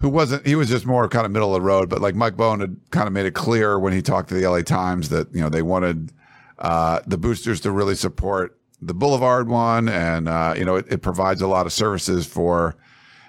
[0.00, 2.36] who wasn't, he was just more kind of middle of the road, but like Mike
[2.36, 5.32] Bohn had kind of made it clear when he talked to the LA Times that,
[5.32, 6.12] you know, they wanted,
[6.58, 11.02] uh, the boosters to really support the Boulevard one, and uh, you know it, it,
[11.02, 12.76] provides a lot of services for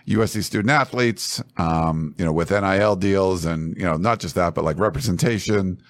[0.08, 1.42] USC student athletes.
[1.58, 5.82] Um, you know, with NIL deals, and you know not just that, but like representation,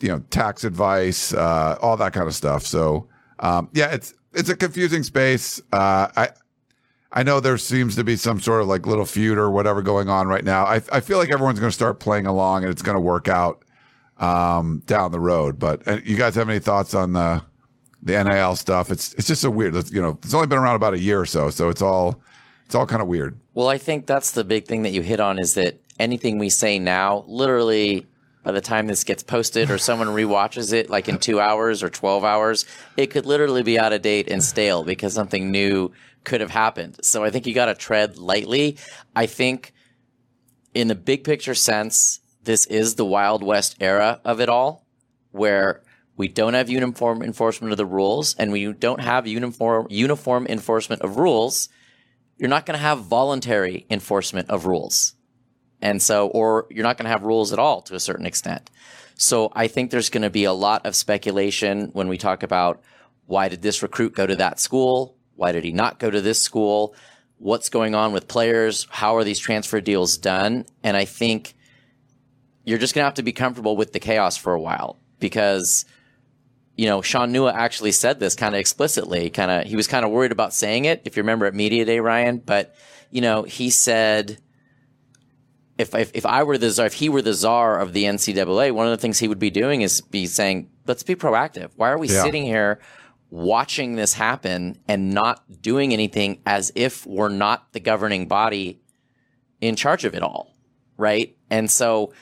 [0.00, 2.64] you know, tax advice, uh, all that kind of stuff.
[2.66, 3.08] So
[3.40, 5.60] um, yeah, it's it's a confusing space.
[5.72, 6.30] Uh, I.
[7.10, 10.10] I know there seems to be some sort of like little feud or whatever going
[10.10, 10.66] on right now.
[10.66, 13.28] I, I feel like everyone's going to start playing along and it's going to work
[13.28, 13.64] out
[14.18, 15.58] um, down the road.
[15.58, 17.42] But uh, you guys have any thoughts on the
[18.02, 18.90] the NIL stuff.
[18.90, 19.74] It's it's just so weird.
[19.90, 22.20] You know, it's only been around about a year or so, so it's all
[22.66, 23.38] it's all kind of weird.
[23.54, 26.50] Well, I think that's the big thing that you hit on is that anything we
[26.50, 28.06] say now, literally
[28.42, 31.90] by the time this gets posted or someone re-watches it like in 2 hours or
[31.90, 32.64] 12 hours,
[32.96, 35.92] it could literally be out of date and stale because something new
[36.24, 36.98] could have happened.
[37.02, 38.78] So I think you got to tread lightly.
[39.14, 39.72] I think
[40.74, 44.86] in the big picture sense, this is the Wild West era of it all
[45.32, 45.82] where
[46.16, 51.02] we don't have uniform enforcement of the rules and we don't have uniform uniform enforcement
[51.02, 51.68] of rules,
[52.36, 55.14] you're not going to have voluntary enforcement of rules.
[55.80, 58.70] And so or you're not going to have rules at all to a certain extent.
[59.16, 62.80] So I think there's going to be a lot of speculation when we talk about
[63.26, 65.16] why did this recruit go to that school?
[65.34, 66.94] Why did he not go to this school?
[67.38, 68.86] What's going on with players?
[68.90, 70.66] How are these transfer deals done?
[70.82, 71.54] And I think
[72.64, 75.84] you're just going to have to be comfortable with the chaos for a while because
[76.78, 79.30] you know, Sean Nua actually said this kind of explicitly.
[79.30, 81.84] Kind of, he was kind of worried about saying it, if you remember at media
[81.84, 82.38] day, Ryan.
[82.38, 82.72] But
[83.10, 84.38] you know, he said,
[85.78, 88.72] if if, if I were the czar, if he were the czar of the NCAA,
[88.72, 91.70] one of the things he would be doing is be saying, let's be proactive.
[91.76, 92.22] Why are we yeah.
[92.22, 92.80] sitting here?
[93.30, 98.80] watching this happen and not doing anything as if we're not the governing body
[99.60, 100.54] in charge of it all.
[100.96, 101.36] Right.
[101.50, 102.12] And so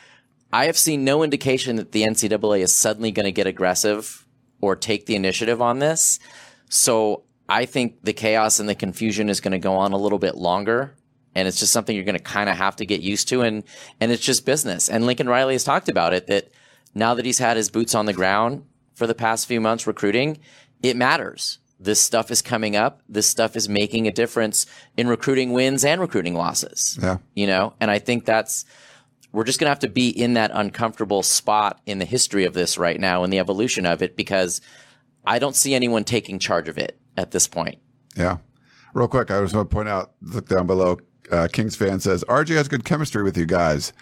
[0.53, 4.27] I have seen no indication that the NCAA is suddenly going to get aggressive
[4.61, 6.19] or take the initiative on this.
[6.69, 10.19] So I think the chaos and the confusion is going to go on a little
[10.19, 10.95] bit longer.
[11.37, 13.43] And it's just something you're going to kind of have to get used to.
[13.43, 13.63] And,
[14.01, 14.89] and it's just business.
[14.89, 16.51] And Lincoln Riley has talked about it that
[16.95, 18.65] now that he's had his boots on the ground
[18.95, 20.39] for the past few months recruiting,
[20.83, 21.59] it matters.
[21.79, 23.03] This stuff is coming up.
[23.07, 24.65] This stuff is making a difference
[24.97, 26.99] in recruiting wins and recruiting losses.
[27.03, 27.19] Yeah.
[27.35, 28.65] You know, and I think that's,
[29.31, 32.55] we're just going to have to be in that uncomfortable spot in the history of
[32.55, 34.63] this right now and the evolution of it because
[35.27, 37.77] I don't see anyone taking charge of it at this point.
[38.17, 38.39] Yeah.
[38.95, 40.97] Real quick, I just want to point out, look down below.
[41.31, 43.93] Uh, Kings fan says, RJ has good chemistry with you guys.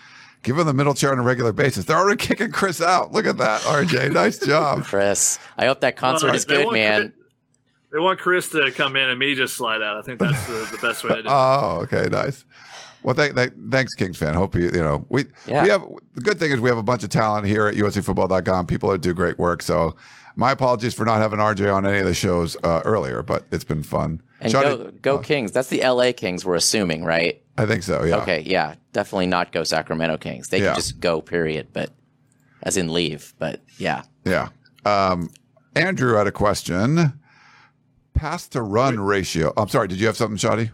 [0.43, 1.87] Give him the middle chair on a regular basis.
[1.87, 3.13] They're already kicking Chris out.
[3.13, 4.13] Look at that, RJ.
[4.13, 4.85] Nice job.
[4.85, 5.39] Chris.
[5.57, 7.01] I hope that concert uh, is good, man.
[7.01, 7.13] Chris,
[7.93, 9.97] they want Chris to come in and me just slide out.
[9.97, 11.33] I think that's the, the best way to do it.
[11.33, 12.09] oh, okay.
[12.11, 12.45] Nice.
[13.03, 14.35] Well, thank, thank, thanks, Kings fan.
[14.35, 15.63] Hope you, you know, we, yeah.
[15.63, 15.83] we have,
[16.15, 18.67] the good thing is we have a bunch of talent here at USCFootball.com.
[18.67, 19.63] People that do great work.
[19.63, 19.95] So
[20.37, 23.65] my apologies for not having RJ on any of the shows uh, earlier, but it's
[23.65, 24.21] been fun.
[24.45, 25.53] And go, go uh, Kings.
[25.53, 27.43] That's the LA Kings, we're assuming, right?
[27.57, 28.17] I think so, yeah.
[28.19, 28.75] Okay, yeah.
[28.93, 30.49] Definitely not go Sacramento Kings.
[30.49, 30.67] They yeah.
[30.67, 31.91] can just go, period, but
[32.63, 33.35] as in leave.
[33.39, 34.03] But yeah.
[34.25, 34.49] Yeah.
[34.85, 35.31] Um,
[35.75, 37.15] Andrew had a question.
[38.15, 39.53] pass to run ratio.
[39.57, 39.89] I'm sorry.
[39.89, 40.71] Did you have something, Shoddy?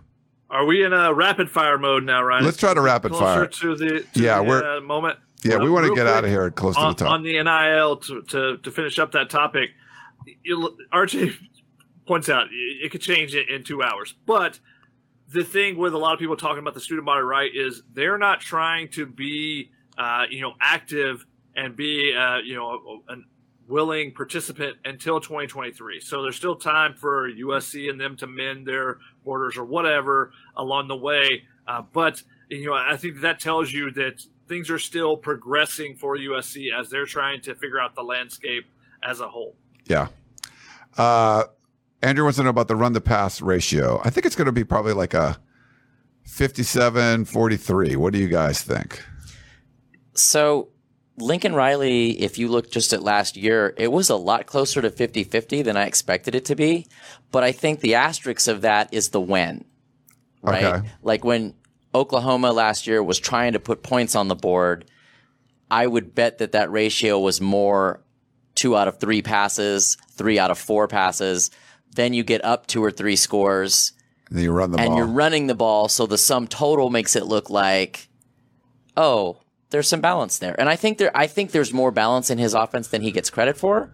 [0.50, 2.44] Are we in a rapid fire mode now, Ryan?
[2.44, 3.46] Let's try to rapid Closer fire.
[3.46, 5.18] to the to Yeah, the, we're- uh, moment.
[5.42, 7.14] Yeah, we want to get out of here close on, to the top.
[7.14, 9.70] on the NIL to, to to finish up that topic.
[10.44, 11.34] You, RJ
[12.10, 14.58] points out it, it could change it in two hours, but
[15.32, 18.18] the thing with a lot of people talking about the student body right is they're
[18.18, 23.16] not trying to be uh, you know active and be uh, you know a, a
[23.68, 28.98] willing participant until 2023 so there's still time for usc and them to mend their
[29.24, 31.44] borders or whatever along the way.
[31.68, 36.16] Uh, but you know i think that tells you that things are still progressing for
[36.16, 38.66] usc as they're trying to figure out the landscape
[39.04, 39.54] as a whole.
[39.86, 40.08] Yeah.
[40.98, 41.44] Uh,
[42.02, 44.00] Andrew wants to know about the run to pass ratio.
[44.04, 45.38] I think it's going to be probably like a
[46.24, 47.96] 57 43.
[47.96, 49.04] What do you guys think?
[50.14, 50.68] So
[51.18, 54.90] Lincoln Riley, if you look just at last year, it was a lot closer to
[54.90, 56.86] 50 50 than I expected it to be.
[57.30, 59.64] But I think the asterisk of that is the when,
[60.42, 60.64] right?
[60.64, 60.88] Okay.
[61.02, 61.54] Like when
[61.94, 64.86] Oklahoma last year was trying to put points on the board,
[65.70, 68.02] I would bet that that ratio was more
[68.54, 71.50] two out of three passes, three out of four passes.
[71.94, 73.92] Then you get up two or three scores
[74.28, 74.96] And then you run the and ball.
[74.96, 78.08] you're running the ball, so the sum total makes it look like,
[78.96, 79.38] oh,
[79.70, 80.58] there's some balance there.
[80.58, 83.30] And I think there, I think there's more balance in his offense than he gets
[83.30, 83.92] credit for.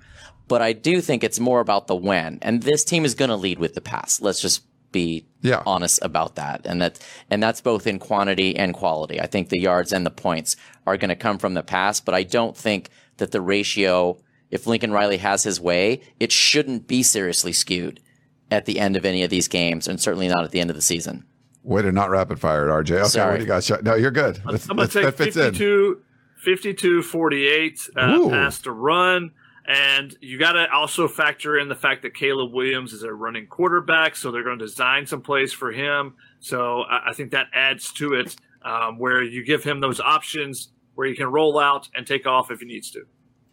[0.48, 2.38] But I do think it's more about the when.
[2.40, 4.20] And this team is going to lead with the pass.
[4.20, 5.62] Let's just be Yeah.
[5.66, 6.62] honest about that.
[6.64, 6.98] And that,
[7.30, 9.20] and that's both in quantity and quality.
[9.20, 12.00] I think the yards and the points are going to come from the pass.
[12.00, 14.18] But I don't think that the ratio,
[14.50, 18.00] if Lincoln Riley has his way, it shouldn't be seriously skewed
[18.50, 20.76] at the end of any of these games, and certainly not at the end of
[20.76, 21.24] the season.
[21.62, 22.92] Way to not rapid fire it, RJ.
[22.92, 23.38] Okay, what Sorry.
[23.38, 23.64] do you got?
[23.64, 23.82] Shot?
[23.82, 24.36] No, you're good.
[24.36, 26.00] That's- I'm gonna take 52,
[26.36, 29.32] 52 48 uh, pass to run.
[29.68, 33.48] And you got to also factor in the fact that Caleb Williams is a running
[33.48, 36.14] quarterback, so they're going to design some plays for him.
[36.38, 40.68] So I, I think that adds to it, um, where you give him those options
[40.94, 43.06] where he can roll out and take off if he needs to.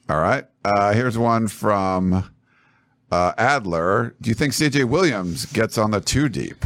[0.09, 0.45] All right.
[0.65, 2.29] Uh, here's one from
[3.11, 4.15] uh, Adler.
[4.19, 6.65] Do you think CJ Williams gets on the two deep?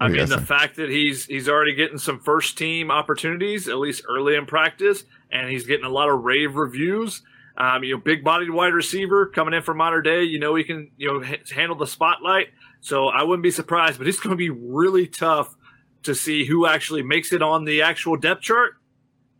[0.00, 2.90] I What do you mean, the fact that he's he's already getting some first team
[2.90, 7.22] opportunities, at least early in practice, and he's getting a lot of rave reviews.
[7.56, 10.22] Um, you know, big bodied wide receiver coming in from Mater Dei.
[10.22, 12.48] You know, he can you know h- handle the spotlight.
[12.80, 15.56] So I wouldn't be surprised, but it's going to be really tough
[16.04, 18.77] to see who actually makes it on the actual depth chart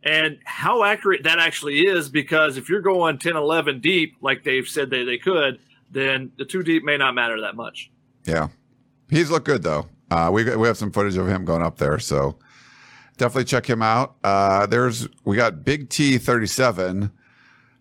[0.03, 2.09] and how accurate that actually is.
[2.09, 5.59] Because if you're going 10, 11 deep, like they've said they, they could,
[5.91, 7.91] then the two deep may not matter that much.
[8.25, 8.49] Yeah.
[9.09, 9.87] He's looked good, though.
[10.11, 11.99] Uh, we, we have some footage of him going up there.
[11.99, 12.37] So
[13.17, 14.15] definitely check him out.
[14.23, 17.11] Uh, there's We got Big T 37.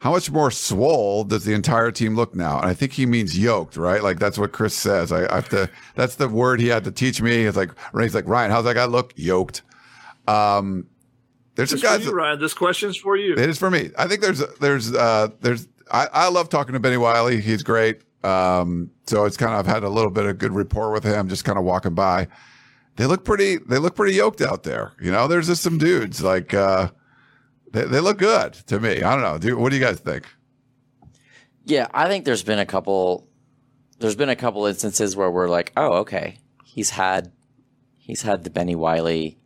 [0.01, 2.61] How much more swole does the entire team look now?
[2.61, 4.03] And I think he means yoked, right?
[4.03, 5.11] Like that's what Chris says.
[5.11, 5.69] I, I have to.
[5.97, 7.47] That's the word he had to teach me.
[7.47, 8.53] It's like he's like Ryan.
[8.53, 9.13] How's that guy look?
[9.17, 9.63] Yoked.
[10.29, 10.87] Um,
[11.59, 12.07] there's some This for guys.
[12.07, 12.39] you, Ryan.
[12.39, 13.33] This question's for you.
[13.33, 13.91] It is for me.
[13.99, 17.41] I think there's there's uh there's I, I love talking to Bennie Wylie.
[17.41, 18.03] He's great.
[18.25, 21.29] Um, so it's kind of I've had a little bit of good rapport with him,
[21.29, 22.29] just kind of walking by.
[22.97, 23.57] They look pretty.
[23.59, 24.93] They look pretty yoked out there.
[25.01, 26.91] You know, there's just some dudes like uh,
[27.73, 29.03] they they look good to me.
[29.03, 29.39] I don't know.
[29.39, 30.27] Do, what do you guys think?
[31.65, 33.29] Yeah, I think there's been a couple
[33.99, 36.39] there's been a couple instances where we're like, "Oh, okay.
[36.65, 37.33] He's had
[37.99, 39.39] he's had the Bennie Wylie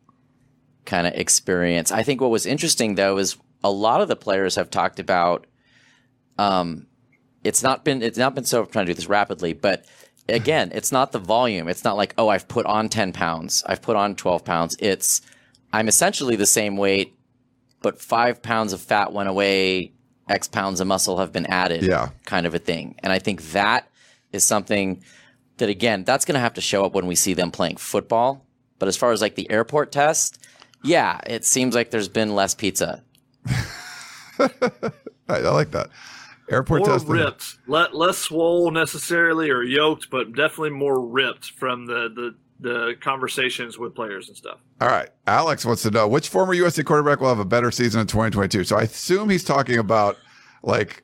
[0.85, 4.57] kind of experience." I think what was interesting though is a lot of the players
[4.57, 5.47] have talked about
[6.39, 6.87] um
[7.45, 9.85] it's not been it's not been so I'm trying to do this rapidly, but
[10.29, 11.69] again, it's not the volume.
[11.69, 13.63] It's not like, "Oh, I've put on 10 pounds.
[13.67, 15.21] I've put on 12 pounds." It's
[15.73, 17.15] I'm essentially the same weight,
[17.81, 19.93] but 5 pounds of fat went away,
[20.29, 22.11] X pounds of muscle have been added Yeah.
[22.25, 22.95] kind of a thing.
[23.03, 23.89] And I think that
[24.33, 25.03] is something
[25.59, 28.47] that again, that's going to have to show up when we see them playing football.
[28.79, 30.42] But as far as like the airport test,
[30.83, 33.03] yeah, it seems like there's been less pizza.
[34.39, 34.49] I,
[35.29, 35.89] I like that.
[36.51, 37.13] Airport More testing.
[37.13, 42.95] ripped, Le- less swole necessarily or yoked, but definitely more ripped from the, the the
[43.01, 44.59] conversations with players and stuff.
[44.81, 45.09] All right.
[45.27, 48.65] Alex wants to know which former USC quarterback will have a better season in 2022.
[48.65, 50.17] So I assume he's talking about
[50.63, 51.03] like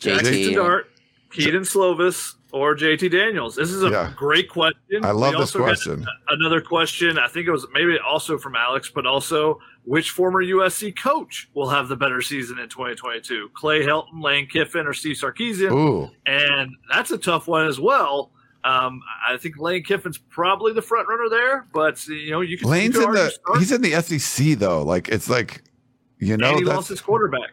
[0.00, 0.90] Jackson Dart,
[1.30, 3.56] Kedon Slovis, or JT Daniels.
[3.56, 4.12] This is a Yeah.
[4.14, 5.04] great question.
[5.04, 6.06] I love We this question.
[6.28, 10.92] Another question, I think it was maybe also from Alex, but also which former USC
[10.92, 13.50] coach will have the better season in 2022?
[13.54, 15.72] Clay Helton, Lane Kiffin, or Steve Sarkisian?
[15.72, 16.10] Ooh.
[16.26, 18.30] and that's a tough one as well.
[18.64, 22.68] Um, I think Lane Kiffin's probably the front runner there, but you know you can.
[22.68, 24.82] Lane's in the Stark, he's in the SEC though.
[24.84, 25.62] Like it's like
[26.20, 27.50] you know and he lost his quarterback,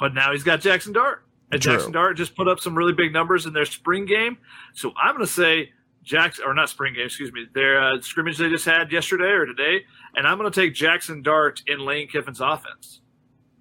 [0.00, 1.22] but now he's got Jackson Dart.
[1.52, 1.74] And True.
[1.74, 4.38] Jackson Dart just put up some really big numbers in their spring game.
[4.74, 5.70] So I'm going to say
[6.02, 9.46] Jackson, or not spring game, excuse me, their uh, scrimmage they just had yesterday or
[9.46, 9.84] today.
[10.14, 13.00] And I'm going to take Jackson Dart in Lane Kiffin's offense.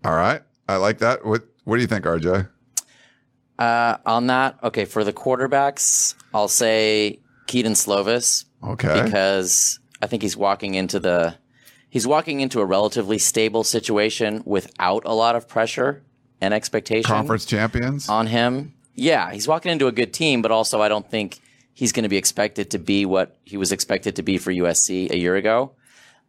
[0.03, 0.41] All right.
[0.67, 1.23] I like that.
[1.25, 2.47] What What do you think, RJ?
[3.57, 9.03] Uh, on that, okay, for the quarterbacks, I'll say Kedon Slovis Okay.
[9.03, 11.35] because I think he's walking into the
[11.89, 16.03] he's walking into a relatively stable situation without a lot of pressure
[16.41, 18.09] and expectation Conference champions.
[18.09, 18.73] on him.
[18.93, 21.39] Yeah, he's walking into a good team, but also I don't think
[21.73, 25.11] he's going to be expected to be what he was expected to be for USC
[25.11, 25.73] a year ago.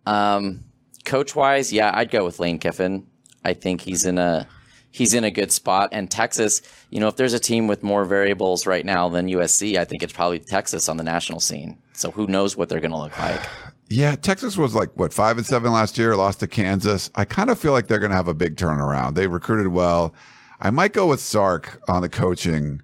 [0.04, 0.64] Um,
[1.04, 3.06] coach wise, yeah, I'd go with Lane Kiffin.
[3.44, 4.48] I think he's in a
[4.90, 5.90] he's in a good spot.
[5.92, 9.76] And Texas, you know, if there's a team with more variables right now than USC,
[9.76, 11.78] I think it's probably Texas on the national scene.
[11.92, 13.40] So who knows what they're going to look like?
[13.88, 17.10] Yeah, Texas was like what five and seven last year, lost to Kansas.
[17.14, 19.14] I kind of feel like they're going to have a big turnaround.
[19.14, 20.12] They recruited well.
[20.60, 22.82] I might go with Sark on the coaching,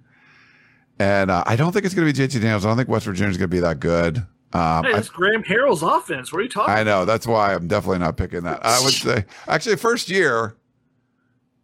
[0.99, 2.65] and uh, I don't think it's going to be JT Daniels.
[2.65, 4.17] I don't think West Virginia's going to be that good.
[4.53, 6.31] Um, Hey, I, Graham Harrell's offense.
[6.31, 6.85] What are you talking I about?
[6.99, 8.65] know that's why I'm definitely not picking that.
[8.65, 10.55] I would say actually first year.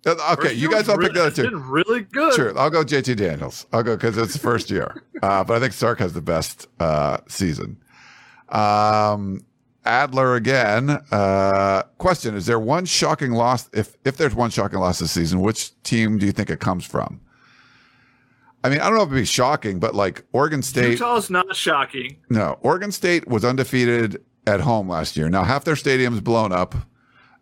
[0.05, 1.43] uh, Okay, First you guys all really- pick other two.
[1.43, 2.33] been really good.
[2.33, 3.67] Sure, I'll go JT Daniels.
[3.71, 5.03] I'll go because it's the first year.
[5.21, 7.75] Uh, but I think Sark has the best uh, season.
[8.51, 9.45] Um,
[9.85, 10.89] Adler again.
[11.11, 13.69] Uh, question: Is there one shocking loss?
[13.73, 16.85] If if there's one shocking loss this season, which team do you think it comes
[16.85, 17.21] from?
[18.63, 20.91] I mean, I don't know if it'd be shocking, but like Oregon State.
[20.91, 22.17] Utah's not shocking.
[22.29, 25.29] No, Oregon State was undefeated at home last year.
[25.29, 26.75] Now half their stadium's blown up.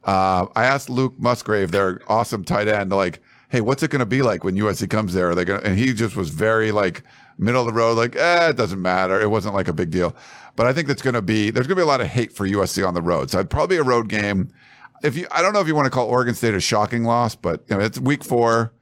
[0.04, 4.06] Uh, I asked Luke Musgrave, their awesome tight end, like, "Hey, what's it going to
[4.06, 5.64] be like when USC comes there?" Are they going?
[5.64, 7.04] And he just was very like
[7.38, 9.20] middle of the road, like, "Eh, it doesn't matter.
[9.20, 10.16] It wasn't like a big deal."
[10.58, 12.34] But I think that's going to be there's going to be a lot of hate
[12.34, 13.30] for USC on the road.
[13.32, 14.52] So it'd probably be a road game.
[15.04, 17.36] If you, I don't know if you want to call Oregon State a shocking loss,
[17.36, 18.74] but you know, it's week four.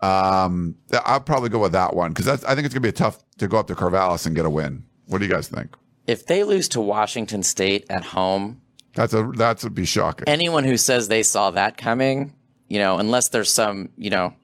[0.00, 2.92] Um, I'll probably go with that one because that's I think it's going to be
[2.92, 4.84] tough to go up to Corvallis and get a win.
[5.06, 5.74] What do you guys think?
[6.08, 8.60] If they lose to Washington State at home,
[8.96, 10.24] That's a that's would be shocking.
[10.26, 12.34] anyone who says they saw that coming,
[12.66, 14.34] you know, unless there's some, you know,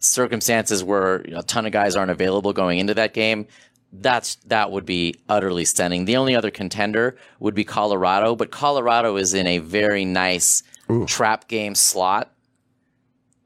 [0.00, 3.46] circumstances where you know, a ton of guys aren't available going into that game,
[4.00, 6.04] that's that would be utterly stunning.
[6.04, 10.62] The only other contender would be Colorado, but Colorado is in a very nice
[11.06, 12.32] trap game slot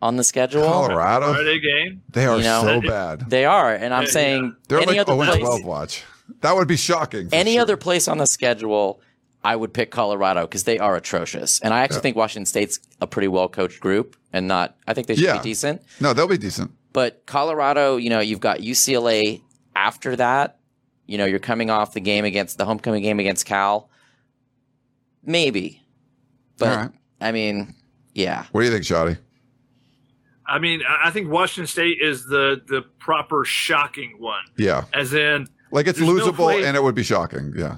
[0.00, 0.62] on the schedule.
[0.64, 2.02] Colorado, Friday game.
[2.12, 3.28] they are You know, so bad.
[3.28, 6.04] They are, and I'm Yeah, saying They're any like other 0 and place, 12 watch.
[6.40, 7.28] That would be shocking.
[7.32, 7.62] any sure.
[7.62, 9.00] other place on the schedule,
[9.42, 11.60] I would pick Colorado because they are atrocious.
[11.60, 15.06] And I actually think Washington State's a pretty well coached group and not, I think
[15.08, 15.38] they should Yeah.
[15.38, 15.82] be decent.
[16.00, 16.70] No, they'll be decent.
[16.92, 19.40] But Colorado, you know, you've got UCLA
[19.78, 20.58] after that.
[21.06, 23.88] You know, you're coming off the game against the homecoming game against Cal.
[25.24, 25.82] Maybe.
[26.58, 26.90] But All right.
[27.20, 27.74] I mean,
[28.14, 28.44] yeah.
[28.52, 29.18] What do you think, Shotty?
[30.46, 35.12] I mean, I I think Washington State is the the proper shocking one, Yeah, as
[35.14, 37.52] in like it's There's no losable play- and it would be shocking.
[37.56, 37.76] Yeah,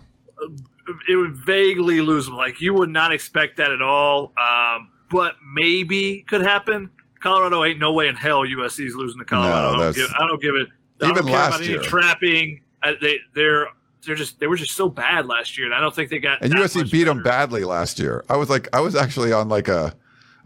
[1.09, 2.37] it would vaguely losable.
[2.37, 4.33] Like you would not expect that at all.
[4.41, 6.91] Um, but maybe could happen.
[7.21, 9.77] Colorado ain't no way in hell USC's losing to Colorado.
[9.77, 10.69] No, I, don't give, I don't give it.
[11.03, 11.81] I Even last year.
[11.83, 12.61] trapping.
[13.01, 13.69] They they're
[14.05, 16.43] they're just they were just so bad last year, and I don't think they got.
[16.43, 18.25] and USC beat them badly last year.
[18.29, 19.95] I was like, I was actually on like a,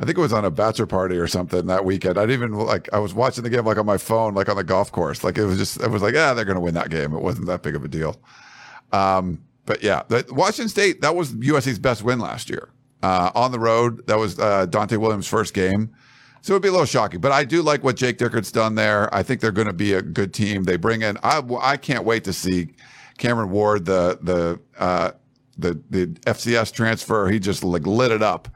[0.01, 2.19] I think it was on a bachelor party or something that weekend.
[2.19, 2.89] I didn't even like.
[2.93, 5.23] I was watching the game like on my phone, like on the golf course.
[5.23, 7.15] Like it was just, it was like, yeah, they're going to win that game.
[7.15, 8.21] It wasn't that big of a deal.
[8.93, 12.71] Um, but yeah, the, Washington State that was USC's best win last year
[13.03, 14.07] uh, on the road.
[14.07, 15.95] That was uh, Donte Williams' first game.
[16.45, 18.75] So it would be a little shocking, but I do like what Jake Dickert's done
[18.75, 19.13] there.
[19.15, 20.65] I think they're going to be a good team.
[20.65, 21.17] They bring in.
[21.23, 22.69] I, I can't wait to see
[23.17, 25.13] Cameron Ward, the the uh,
[25.57, 27.31] the the FCS transfer.
[27.31, 28.49] He just like lit it up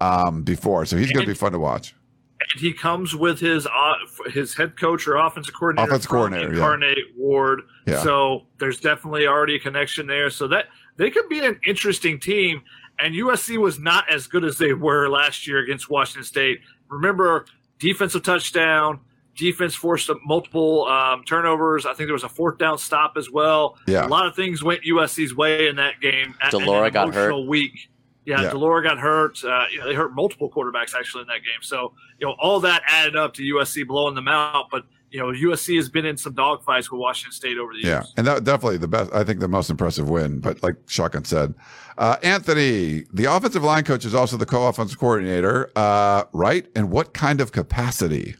[0.00, 1.94] um, before, so he's going to be fun to watch.
[2.40, 3.94] and he comes with his uh,
[4.32, 6.54] his head coach or offensive coordinator, Offensive coordinator, yeah.
[6.54, 7.60] Incarnate Word.
[7.86, 8.02] Yeah.
[8.02, 10.30] So there's definitely already a connection there.
[10.30, 12.62] So that they could be an interesting team.
[12.98, 16.60] And USC was not as good as they were last year against Washington State.
[16.88, 17.46] Remember,
[17.78, 19.00] defensive touchdown.
[19.36, 21.84] Defense forced multiple um, turnovers.
[21.84, 23.76] I think there was a fourth down stop as well.
[23.86, 24.06] Yeah.
[24.06, 26.34] A lot of things went USC's way in that game.
[26.50, 27.46] de Laura got hurt.
[27.46, 27.90] Week.
[28.24, 28.50] Yeah, Yeah.
[28.50, 29.44] de Laura got hurt.
[29.44, 31.60] Uh, you know, they hurt multiple quarterbacks actually in that game.
[31.60, 34.66] So, you know, all that added up to USC blowing them out.
[34.70, 37.86] But, you know, USC has been in some dogfights with Washington State over the Yeah,
[37.86, 38.04] years.
[38.06, 39.12] Yeah, and that definitely the best.
[39.12, 40.40] I think the most impressive win.
[40.40, 41.54] But like Shotgun said,
[41.98, 46.66] uh, Anthony, the offensive line coach is also the co-offensive coordinator, uh, right?
[46.74, 48.34] And what kind of capacity?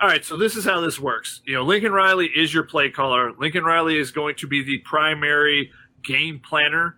[0.00, 1.42] All right, so this is how this works.
[1.44, 3.32] You know, Lincoln Riley is your play caller.
[3.38, 5.70] Lincoln Riley is going to be the primary
[6.02, 6.96] game planner.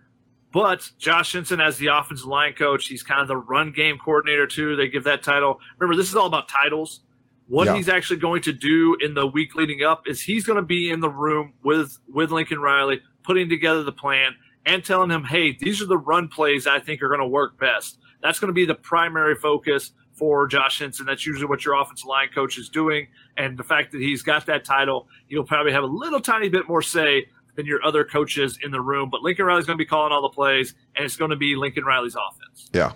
[0.53, 4.47] But Josh Henson as the offensive line coach, he's kind of the run game coordinator
[4.47, 4.75] too.
[4.75, 5.59] They give that title.
[5.79, 7.01] Remember, this is all about titles.
[7.47, 7.75] What Yeah.
[7.75, 10.89] he's actually going to do in the week leading up is he's going to be
[10.89, 14.35] in the room with with Lincoln Riley, putting together the plan
[14.65, 17.59] and telling him, "Hey, these are the run plays I think are going to work
[17.59, 21.05] best." That's going to be the primary focus for Josh Henson.
[21.05, 24.45] That's usually what your offensive line coach is doing, and the fact that he's got
[24.45, 27.25] that title, he'll probably have a little tiny bit more say
[27.55, 29.09] than your other coaches in the room.
[29.09, 31.55] But Lincoln Riley's going to be calling all the plays, and it's going to be
[31.55, 32.69] Lincoln Riley's offense.
[32.73, 32.93] Yeah.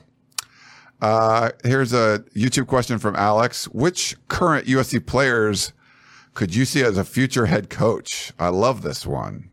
[1.02, 3.66] Uh, here's a YouTube question from Alex.
[3.68, 5.74] Which current USC players
[6.34, 8.34] could you see as a future head coach?
[8.39, 9.52] I love this one.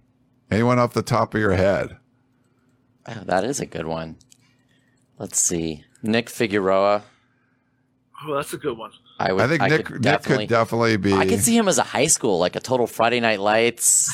[0.50, 1.96] Anyone off the top of your head?
[3.06, 4.16] Oh, that is a good one.
[5.18, 5.84] Let's see.
[6.02, 7.02] Nick Figueroa.
[8.26, 8.90] Oh, that's a good one.
[9.18, 9.42] I would.
[9.42, 11.12] I think Nick could Nick could definitely be.
[11.12, 14.12] I could see him as a high school, like a total Friday Night Lights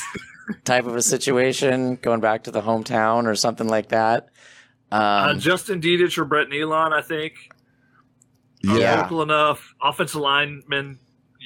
[0.65, 4.29] type of a situation, going back to the hometown or something like that.
[4.91, 7.49] Uh, Um, Justin Dedich or Brett Neilon, I think.
[8.61, 9.01] yeah.
[9.01, 9.73] local enough.
[9.81, 10.99] Offensive linemen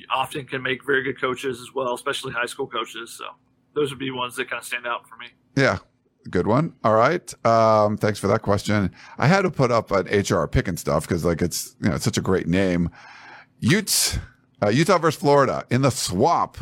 [0.09, 3.11] often can make very good coaches as well, especially high school coaches.
[3.17, 3.25] So
[3.73, 5.27] those would be ones that kind of stand out for me.
[5.55, 5.77] Yeah.
[6.29, 6.73] Good one.
[6.83, 7.31] All right.
[7.45, 8.91] Um, thanks for that question.
[9.19, 12.03] I had to put up an HR picking stuff because like it's you know it's
[12.03, 12.89] such a great name.
[13.59, 14.17] Utes,
[14.63, 16.57] uh, Utah versus Florida in the swamp.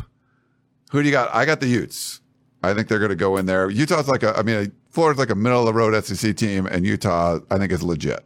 [0.91, 1.33] Who do you got?
[1.33, 2.19] I got the Utes.
[2.61, 3.69] I think they're going to go in there.
[3.69, 6.85] Utah's like a, I mean, Florida's like a middle of the road SEC team, and
[6.85, 8.23] Utah, I think, is legit.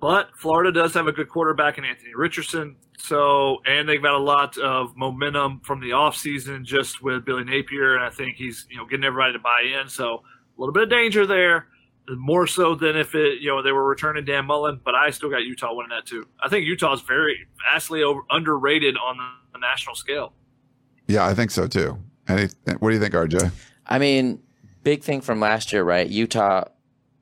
[0.00, 2.76] But Florida does have a good quarterback in Anthony Richardson.
[2.96, 7.94] So, and they've got a lot of momentum from the offseason just with Billy Napier.
[7.94, 9.88] And I think he's, you know, getting everybody to buy in.
[9.88, 10.22] So,
[10.56, 11.68] a little bit of danger there,
[12.08, 14.80] more so than if it, you know, they were returning Dan Mullen.
[14.82, 16.26] But I still got Utah winning that too.
[16.42, 20.32] I think Utah's very vastly over, underrated on the, the national scale.
[21.06, 21.98] Yeah, I think so too.
[22.28, 23.50] Any, what do you think, RJ?
[23.86, 24.42] I mean,
[24.84, 26.08] big thing from last year, right?
[26.08, 26.64] Utah,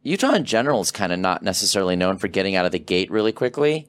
[0.02, 3.10] Utah in general is kind of not necessarily known for getting out of the gate
[3.10, 3.88] really quickly.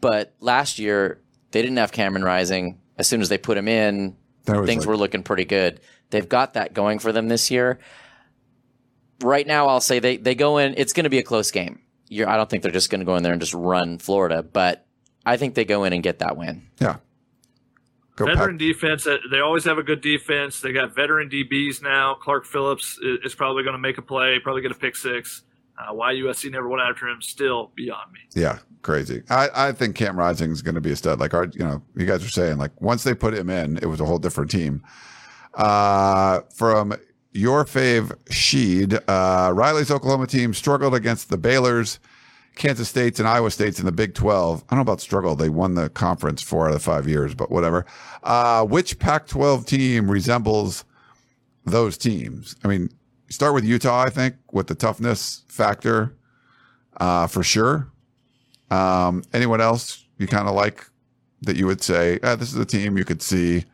[0.00, 1.20] But last year,
[1.52, 2.80] they didn't have Cameron Rising.
[2.98, 4.16] As soon as they put him in,
[4.66, 5.80] things like- were looking pretty good.
[6.10, 7.78] They've got that going for them this year.
[9.22, 11.80] Right now, I'll say they, they go in, it's going to be a close game.
[12.08, 14.42] You're, I don't think they're just going to go in there and just run Florida,
[14.42, 14.86] but
[15.24, 16.68] I think they go in and get that win.
[16.80, 16.96] Yeah.
[18.16, 18.58] Go veteran Pack.
[18.58, 19.06] defense.
[19.06, 20.60] uh, They always have a good defense.
[20.60, 22.14] They got veteran DBs now.
[22.14, 25.42] Clark Phillips is probably going to make a play, probably get a pick six.
[25.76, 28.20] Uh, why USC never went after him, still beyond me.
[28.36, 29.22] Yeah, crazy.
[29.28, 31.18] I, I think Cam Rising is going to be a stud.
[31.18, 33.86] Like our, you know, you guys are saying, like once they put him in, it
[33.86, 34.84] was a whole different team.
[35.54, 36.94] Uh, from
[37.32, 41.98] your fave Sheed, uh, Riley's Oklahoma team struggled against the Baylor's,
[42.56, 44.62] Kansas State's, and Iowa State's in the Big 12.
[44.62, 45.34] I don't know about struggle.
[45.34, 47.84] They won the conference four out of five years, but whatever.
[48.22, 50.84] Uh, which Pac 12 team resembles
[51.64, 52.54] those teams?
[52.64, 52.90] I mean,
[53.28, 56.16] start with Utah, I think, with the toughness factor,
[56.98, 57.90] uh, for sure.
[58.70, 60.88] Um, anyone else you kind of like
[61.42, 63.64] that you would say, ah, this is a team you could see?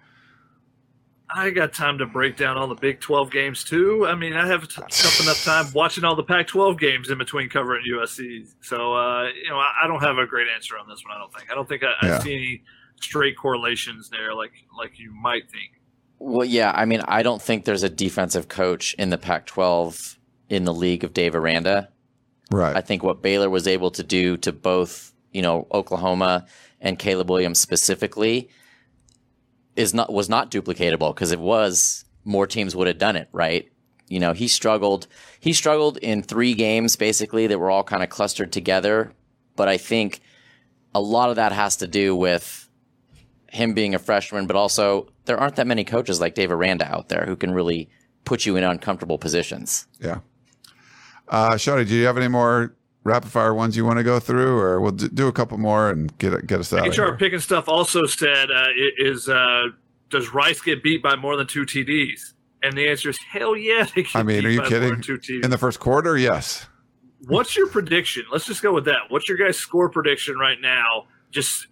[1.35, 4.07] I got time to break down all the Big 12 games too.
[4.07, 7.18] I mean, I have t- tough enough time watching all the Pac 12 games in
[7.18, 8.49] between covering USC.
[8.62, 11.16] So, uh, you know, I, I don't have a great answer on this one.
[11.16, 11.51] I don't think.
[11.51, 12.16] I don't think I, Yeah.
[12.16, 12.62] I see any
[13.01, 15.81] straight correlations there, like like you might think.
[16.18, 16.72] Well, yeah.
[16.74, 20.18] I mean, I don't think there's a defensive coach in the Pac 12
[20.49, 21.89] in the league of Dave Aranda.
[22.51, 22.76] Right.
[22.76, 26.47] I think what Baylor was able to do to both, you know, Oklahoma
[26.81, 28.51] and Caleb Williams specifically
[29.77, 33.71] is not was not duplicatable because it was more teams would have done it, right?
[34.09, 35.07] You know, he struggled
[35.38, 39.13] he struggled in 3 games basically that were all kind of clustered together,
[39.57, 40.21] but I think
[40.95, 42.68] a lot of that has to do with
[43.49, 47.09] him being a freshman, but also there aren't that many coaches like Dave Aranda out
[47.09, 47.88] there who can really
[48.25, 49.87] put you in uncomfortable positions.
[50.01, 50.18] yeah.
[51.29, 52.75] Uh, do you have any more
[53.05, 56.17] rapid fire ones you want to go through, or we'll do a couple more and
[56.18, 58.67] get get us out of HR picking stuff also said, uh,
[58.99, 59.68] is uh,
[60.11, 62.35] does Rice get beat by more than two TDs?
[62.63, 63.87] And the answer is hell yeah.
[64.14, 65.01] I mean, are you kidding?
[65.01, 65.45] Two TDs.
[65.45, 66.67] In the first quarter, yes.
[67.27, 68.25] What's your prediction?
[68.31, 69.03] Let's just go with that.
[69.09, 71.07] What's your guys' score prediction right now?
[71.31, 71.68] Just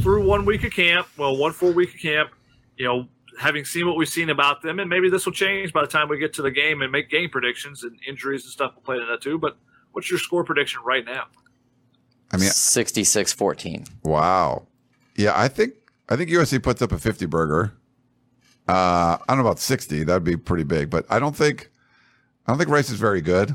[0.00, 2.30] through one week of camp, well, one full week of camp,
[2.76, 3.06] you know,
[3.38, 6.08] having seen what we've seen about them, and maybe this will change by the time
[6.08, 8.96] we get to the game and make game predictions and injuries and stuff will play
[8.96, 9.38] into that too.
[9.38, 9.56] But
[9.92, 11.24] what's your score prediction right now?
[12.32, 13.88] I mean, 66-14.
[14.02, 14.66] wow.
[15.14, 15.74] Yeah, I think
[16.08, 17.74] I think USC puts up a fifty burger.
[18.66, 20.04] Uh, I don't know about sixty.
[20.04, 21.70] That'd be pretty big, but I don't think
[22.46, 23.54] I don't think Rice is very good.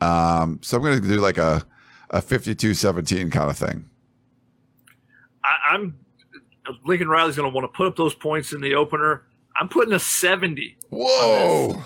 [0.00, 1.62] Um, so I'm going to do like a
[2.10, 3.84] a 52-17 kind of thing.
[5.44, 5.98] I, I'm
[6.84, 9.24] Lincoln Riley's going to want to put up those points in the opener.
[9.60, 11.82] I'm putting a 70 Whoa.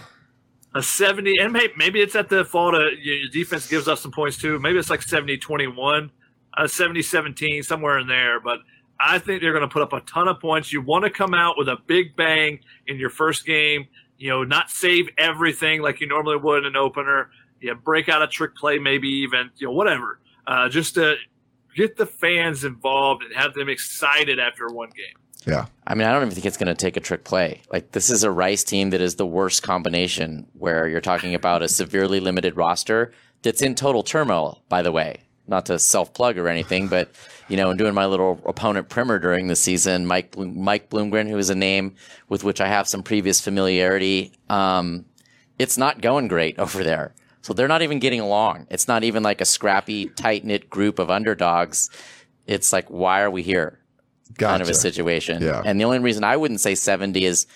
[0.74, 4.12] A 70 and maybe, maybe it's at the fault of your defense gives up some
[4.12, 6.10] points too maybe it's like 70 21
[6.56, 8.60] uh, 70 17 somewhere in there but
[9.00, 10.72] I think they're going to put up a ton of points.
[10.72, 13.88] You want to come out with a big bang in your first game.
[14.18, 17.30] You know, not save everything like you normally would in an opener.
[17.60, 21.14] You know, break out a trick play, maybe even you know whatever, uh, just to
[21.74, 25.16] get the fans involved and have them excited after one game.
[25.46, 25.66] Yeah.
[25.86, 27.62] I mean, I don't even think it's going to take a trick play.
[27.72, 31.62] Like, this is a Rice team that is the worst combination where you're talking about
[31.62, 33.12] a severely limited roster
[33.42, 35.22] that's in total turmoil, by the way.
[35.48, 37.10] Not to self plug or anything, but,
[37.48, 41.38] you know, in doing my little opponent primer during the season, Mike, Mike Bloomgren, who
[41.38, 41.96] is a name
[42.28, 45.06] with which I have some previous familiarity, um,
[45.58, 47.14] it's not going great over there.
[47.42, 48.68] So they're not even getting along.
[48.70, 51.90] It's not even like a scrappy, tight knit group of underdogs.
[52.46, 53.79] It's like, why are we here?
[54.34, 54.50] Gotcha.
[54.50, 55.42] kind of a situation.
[55.42, 55.62] Yeah.
[55.64, 57.46] And the only reason I wouldn't say 70 is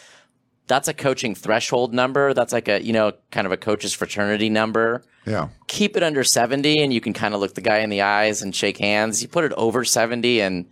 [0.66, 2.34] that's a coaching threshold number.
[2.34, 5.02] That's like a, you know, kind of a coach's fraternity number.
[5.26, 5.48] Yeah.
[5.66, 8.42] Keep it under 70 and you can kind of look the guy in the eyes
[8.42, 9.22] and shake hands.
[9.22, 10.66] You put it over 70 and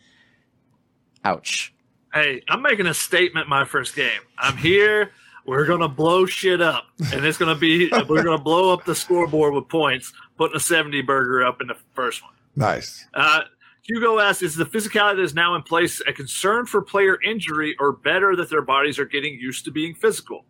[1.25, 1.75] ouch.
[2.13, 4.21] Hey, I'm making a statement my first game.
[4.39, 5.13] I'm here.
[5.45, 9.55] We're gonna blow shit up, and it's gonna be we're gonna blow up the scoreboard
[9.55, 12.33] with points, putting a 70 burger up in the first one.
[12.55, 13.07] Nice.
[13.15, 13.41] Uh,
[13.83, 17.75] Hugo asks, is the physicality that is now in place a concern for player injury
[17.81, 20.45] or better that their bodies are getting used to being physical?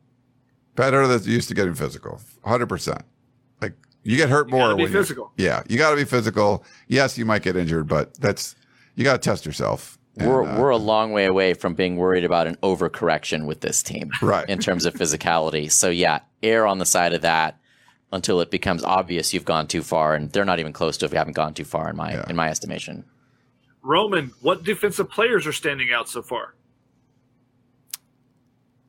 [0.74, 2.20] Better than used to getting physical.
[2.44, 3.02] 100%.
[3.62, 3.72] Like,
[4.02, 5.32] you get hurt You more gotta be when you're- physical.
[5.38, 5.62] Yeah.
[5.68, 6.64] You got to be physical.
[6.88, 8.54] Yes, you might get injured, but that's,
[8.96, 9.98] you got to test yourself.
[10.18, 13.62] And, We're, uh, we're a long way away from being worried about an overcorrection with
[13.62, 14.46] this team Right.
[14.46, 15.70] in terms of physicality.
[15.72, 17.58] So yeah, err on the side of that
[18.12, 21.12] until it becomes obvious you've gone too far and they're not even close to if
[21.12, 22.24] you haven't gone too far in my Yeah.
[22.28, 23.04] in my estimation.
[23.82, 26.54] Roman, what defensive players are standing out so far?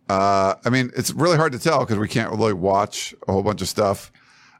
[0.09, 3.41] Uh, I mean, it's really hard to tell because we can't really watch a whole
[3.43, 4.11] bunch of stuff.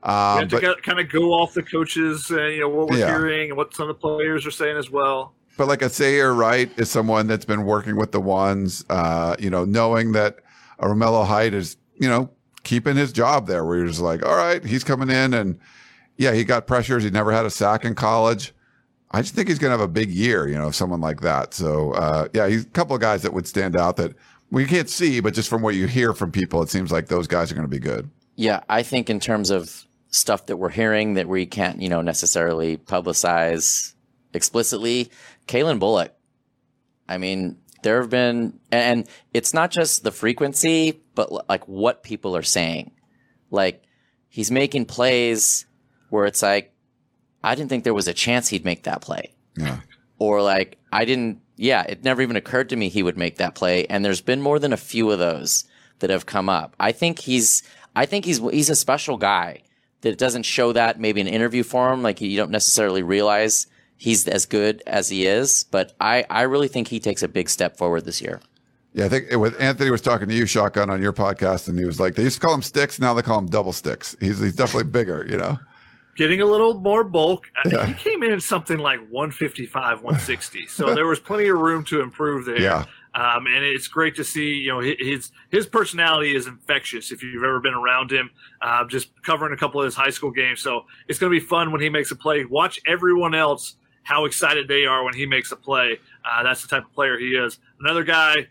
[0.04, 2.90] We Um, have to but, kind of go off the coaches, uh, you know, what
[2.90, 3.08] we're Yeah.
[3.18, 5.34] hearing and what some of the players are saying as well.
[5.56, 9.66] but like Asayer Wright is someone that's been working with the ones, uh, you know,
[9.66, 10.38] knowing that
[10.80, 12.32] uh, Romello Height is, you know,
[12.64, 15.60] keeping his job there where you're just like, all right, he's coming in and
[16.18, 17.04] yeah, he got pressures.
[17.04, 18.52] He never had a sack in college.
[19.14, 21.53] I just think he's going to have a big year, you know, someone like that.
[21.53, 24.15] So, uh, yeah, he's a couple of guys that would stand out that
[24.49, 27.27] we can't see, but just from what you hear from people, it seems like those
[27.27, 28.10] guys are going to be good.
[28.35, 32.02] Yeah, I think in terms of stuff that we're hearing that we can't, you know,
[32.02, 33.94] necessarily publicize
[34.34, 35.11] explicitly,
[35.48, 36.14] Calen Bullock.
[37.07, 42.35] I mean, there have been, and it's not just the frequency, but like what people
[42.35, 42.91] are saying.
[43.52, 43.84] Like
[44.30, 45.68] he's making plays
[46.10, 46.73] where it's like,
[47.44, 49.80] I didn't think there was a chance he'd make that play Yeah.
[50.20, 53.53] or like I didn't yeah, it never even occurred to me he would make that
[53.56, 55.65] play and there's been more than a few of those
[55.99, 56.76] that have come up.
[56.80, 57.64] I think he's
[57.95, 59.61] I think he's he's a special guy
[60.02, 63.68] that doesn't show that maybe in interview form like you don't necessarily realize
[63.98, 67.49] he's as good as he is, but I I really think he takes a big
[67.49, 68.41] step forward this year.
[68.95, 71.80] Yeah, I think it was Anthony was talking to you, Shotgun, on your podcast, and
[71.80, 74.15] he was like, they used to call him sticks, now they call him double sticks.
[74.20, 75.57] He's he's definitely bigger, you know.
[76.15, 77.49] Getting a little more bulk.
[77.72, 77.85] Yeah.
[77.88, 80.68] He came in at something like 155, 160.
[80.68, 82.61] so there was plenty of room to improve there.
[82.61, 82.85] Yeah.
[83.15, 87.11] Um, and it's great to see, you know, his his personality is infectious.
[87.11, 88.31] If you've ever been around him,
[88.61, 91.45] uh, just covering a couple of his high school games, so it's going to be
[91.45, 92.44] fun when he makes a play.
[92.45, 95.99] Watch everyone else how excited they are when he makes a play.
[96.26, 97.60] Uh, that's the type of player he is.
[97.80, 98.48] Another guy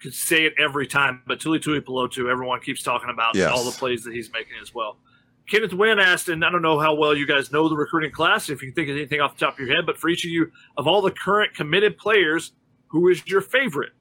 [0.00, 3.50] could say it every time, but Tuli Tuli Pelotu, everyone keeps talking about Yes.
[3.50, 4.98] all the plays that he's making as well.
[5.48, 8.48] Kenneth Wynn asked, and I don't know how well you guys know the recruiting class,
[8.48, 10.30] if you think of anything off the top of your head, but for each of
[10.30, 12.52] you, of all the current committed players,
[12.88, 13.92] who is your favorite?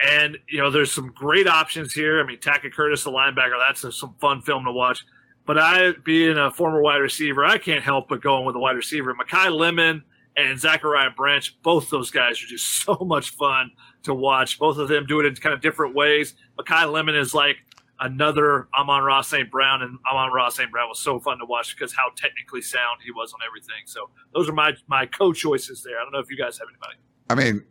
[0.00, 2.20] And, you know, there's some great options here.
[2.20, 5.04] I mean, Tackett Curtis, the linebacker, that's a, some fun film to watch.
[5.44, 8.76] But I, being a former wide receiver, I can't help but going with a wide
[8.76, 9.14] receiver.
[9.14, 10.04] Makai Lemon
[10.36, 13.72] and Zachariah Branch, both those guys are just so much fun
[14.04, 14.58] to watch.
[14.58, 16.34] Both of them do it in kind of different ways.
[16.58, 17.56] Makai Lemon is like
[18.00, 19.50] another Amon-Ra St.
[19.50, 20.70] Brown, and Amon-Ra St.
[20.70, 23.86] Brown was so fun to watch because how technically sound he was on everything.
[23.86, 25.98] So those are my my co choices there.
[25.98, 26.98] I don't know if you guys have anybody.
[27.30, 27.64] I mean,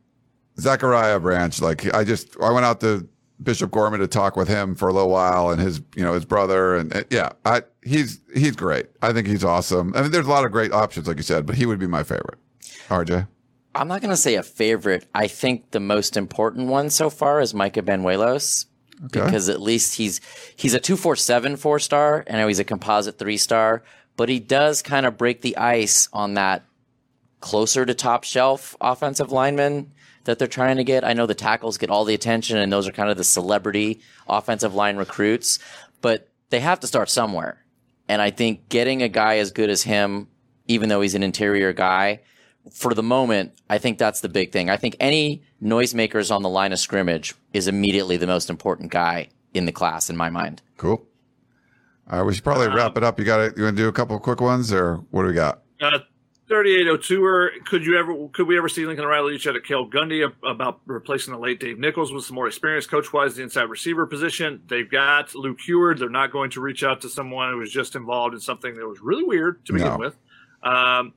[0.60, 3.08] Zachariah Branch, like I just I went out to
[3.42, 6.26] Bishop Gorman to talk with him for a little while and his you know his
[6.26, 8.88] brother and uh, yeah, I he's he's great.
[9.02, 9.94] I think he's awesome.
[9.96, 11.88] I mean, there's a lot of great options, like you said, but he would be
[11.88, 12.40] my favorite.
[12.90, 13.28] RJ.
[13.76, 15.08] I'm not going to say a favorite.
[15.14, 18.66] I think the most important one so far is Micah Banuelos
[19.06, 19.24] Okay.
[19.24, 20.22] because at least he's
[20.56, 22.26] he's a two four seven four star.
[22.30, 23.84] I know he's a composite three star,
[24.16, 26.64] but he does kind of break the ice on that
[27.40, 29.92] closer to top shelf offensive lineman
[30.24, 31.04] that they're trying to get.
[31.04, 34.02] I know the tackles get all the attention, and those are kind of the celebrity
[34.28, 35.60] offensive line recruits,
[36.02, 37.64] but they have to start somewhere.
[38.10, 40.28] And I think getting a guy as good as him,
[40.68, 42.22] even though he's an interior guy,
[42.74, 44.70] for the moment, I think that's the big thing.
[44.70, 49.30] I think any noisemakers on the line of scrimmage is immediately the most important guy
[49.54, 50.62] in the class in my mind.
[50.78, 51.06] Cool.
[52.10, 53.20] All right, we should probably wrap it up.
[53.20, 55.34] You got to you want to do a couple quick ones, or what do we
[55.34, 55.62] got?
[55.82, 56.00] Uh,
[56.48, 57.26] Thirty-eight oh two.
[57.26, 58.30] Or Could you ever?
[58.30, 61.60] Could we ever see Lincoln Riley reach out to Cale Gundy about replacing the late
[61.60, 64.62] Dave Nichols with some more experience, coach wise, the inside receiver position?
[64.70, 66.00] They've got Luke Huard.
[66.00, 68.88] They're not going to reach out to someone who was just involved in something that
[68.88, 69.98] was really weird to begin No.
[69.98, 70.16] with.
[70.64, 71.14] Um,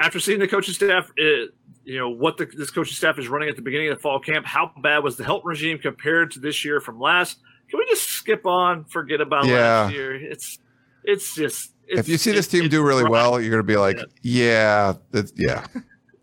[0.00, 1.46] after seeing the coaching staff, uh
[1.84, 4.18] you know what the, this coaching staff is running at the beginning of the fall
[4.18, 4.44] camp.
[4.44, 7.38] How bad was the help regime compared to this year from last?
[7.68, 9.82] Can we just skip on, forget about Yeah.
[9.82, 10.14] last year?
[10.14, 10.58] It's
[11.04, 11.72] it's just.
[11.88, 14.94] It's, if you see this team do really well, you're going to be like, Yeah.
[15.12, 15.66] yeah, yeah,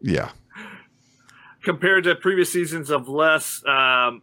[0.01, 0.29] yeah.
[1.63, 4.21] compared to previous seasons of less, um,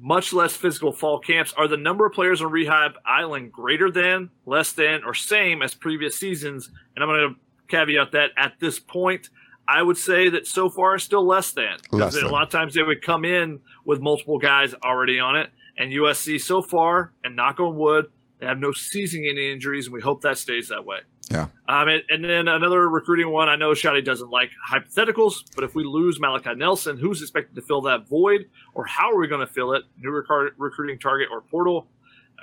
[0.00, 4.30] much less physical fall camps, are the number of players on Rehab Island greater than,
[4.46, 6.70] less than, or same as previous seasons?
[6.96, 9.30] And I'm going to caveat that at this point,
[9.68, 11.76] I would say that so far still less than.
[11.90, 15.50] Because a lot of times they would come in with multiple guys already on it.
[15.76, 18.06] And USC so far, and knock on wood,
[18.40, 20.98] they have no season any injuries, and we hope that stays that way.
[21.30, 21.48] Yeah.
[21.68, 23.48] Um, and, and then another recruiting one.
[23.48, 27.62] I know Shotty doesn't like hypotheticals, but if we lose Malachi Nelson, who's expected to
[27.62, 29.82] fill that void, or how are we going to fill it?
[29.98, 31.86] New recar- recruiting target or portal?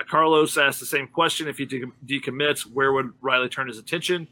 [0.00, 1.48] Uh, Carlos asked the same question.
[1.48, 4.28] If he de- decommits, where would Riley turn his attention?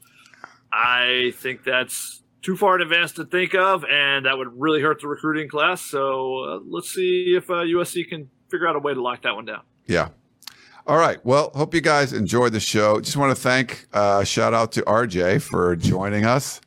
[0.75, 5.01] I think that's too far in advance to think of, and that would really hurt
[5.01, 5.81] the recruiting class.
[5.81, 9.37] So uh, let's see if uh, USC can figure out a way to lock that
[9.37, 9.63] one down.
[9.87, 10.09] Yeah.
[10.87, 11.25] All right.
[11.25, 13.01] Well, hope you guys enjoyed the show.
[13.01, 16.61] Just want to thank, uh, shout out to RJ for joining us.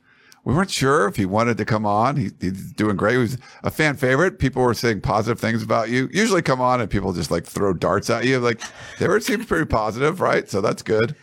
[0.46, 2.16] We weren't sure if he wanted to come on.
[2.16, 3.14] He, he's doing great.
[3.14, 4.40] He was a fan favorite.
[4.40, 6.08] People were saying positive things about you.
[6.14, 8.40] Usually come on and people just like throw darts at you.
[8.40, 8.62] Like
[8.98, 10.50] they were seems pretty positive, right?
[10.50, 11.18] So that's good.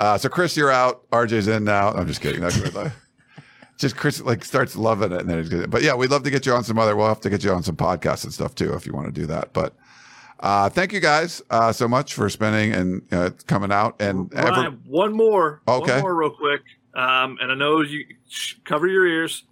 [0.00, 1.08] Uh, so Chris, you're out.
[1.10, 1.88] RJ's in now.
[1.92, 2.40] I'm just kidding.
[2.40, 2.92] That's good.
[3.76, 5.68] Just Chris like starts loving it, and then it's good.
[5.68, 6.94] But yeah, we'd love to get you on some other.
[6.94, 9.12] We'll have to get you on some podcasts and stuff too if you want to
[9.12, 9.52] do that.
[9.52, 9.74] But
[10.38, 14.00] uh, thank you guys uh, so much for spending and uh, coming out.
[14.00, 15.60] And ever- one more.
[15.66, 15.92] Okay.
[15.94, 16.60] One more, real quick.
[16.94, 19.42] Um, and I know you sh- cover your ears.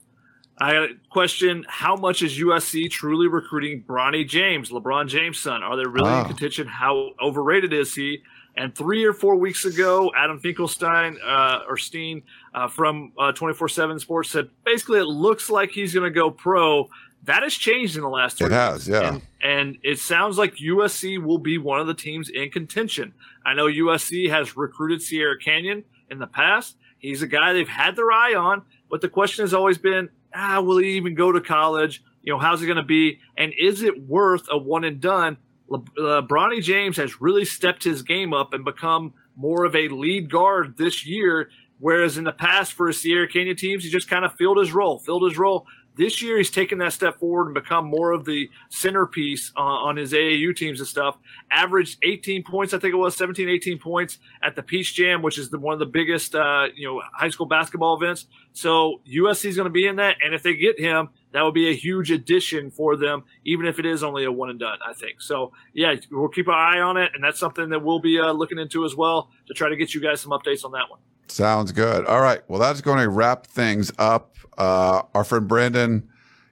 [0.57, 5.65] I got a question: How much is USC truly recruiting Bronny James, LeBron James' son?
[5.65, 6.21] Are they really Oh.
[6.21, 6.69] in contention?
[6.69, 8.23] How overrated is he?
[8.57, 12.23] And three or four weeks ago, Adam Finkelstein uh, or Steen
[12.55, 16.31] uh, from Twenty Four Seven Sports said basically it looks like he's going to go
[16.31, 16.89] pro.
[17.25, 18.41] That has changed in the last.
[18.41, 19.15] It has, yeah.
[19.15, 23.15] And, and it sounds like USC will be one of the teams in contention.
[23.47, 26.77] I know USC has recruited Sierra Canyon in the past.
[26.99, 30.61] He's a guy they've had their eye on, but the question has always been, ah,
[30.61, 32.03] will he even go to college?
[32.23, 33.19] You know, how's it going to be?
[33.37, 35.37] And is it worth a one and done?
[35.73, 40.31] Le- uh, James has really stepped his game up and become more of a lead
[40.31, 44.25] guard this year, whereas in the past for his Sierra Canyon teams, he just kind
[44.25, 45.67] of filled his role, filled his role.
[45.95, 49.97] This year, he's taken that step forward and become more of the centerpiece uh, on
[49.97, 51.19] his AAU teams and stuff.
[51.51, 55.39] Averaged 18 points, I think it was 17, 18 points at the Peach Jam, which
[55.39, 58.27] is the, one of the biggest, uh, you know, high school basketball events.
[58.55, 61.55] So USC is going to be in that, and if they get him, that would
[61.55, 64.79] be a huge addition for them, even if it is only a one and done.
[64.87, 65.53] I think so.
[65.73, 68.59] Yeah, we'll keep an eye on it, and that's something that we'll be uh, looking
[68.59, 71.01] into as well to try to get you guys some updates on that one.
[71.29, 72.05] Sounds good.
[72.07, 72.43] All right.
[72.49, 74.37] Well, that's going to wrap things up.
[74.59, 76.07] Uh, our friend Brandon,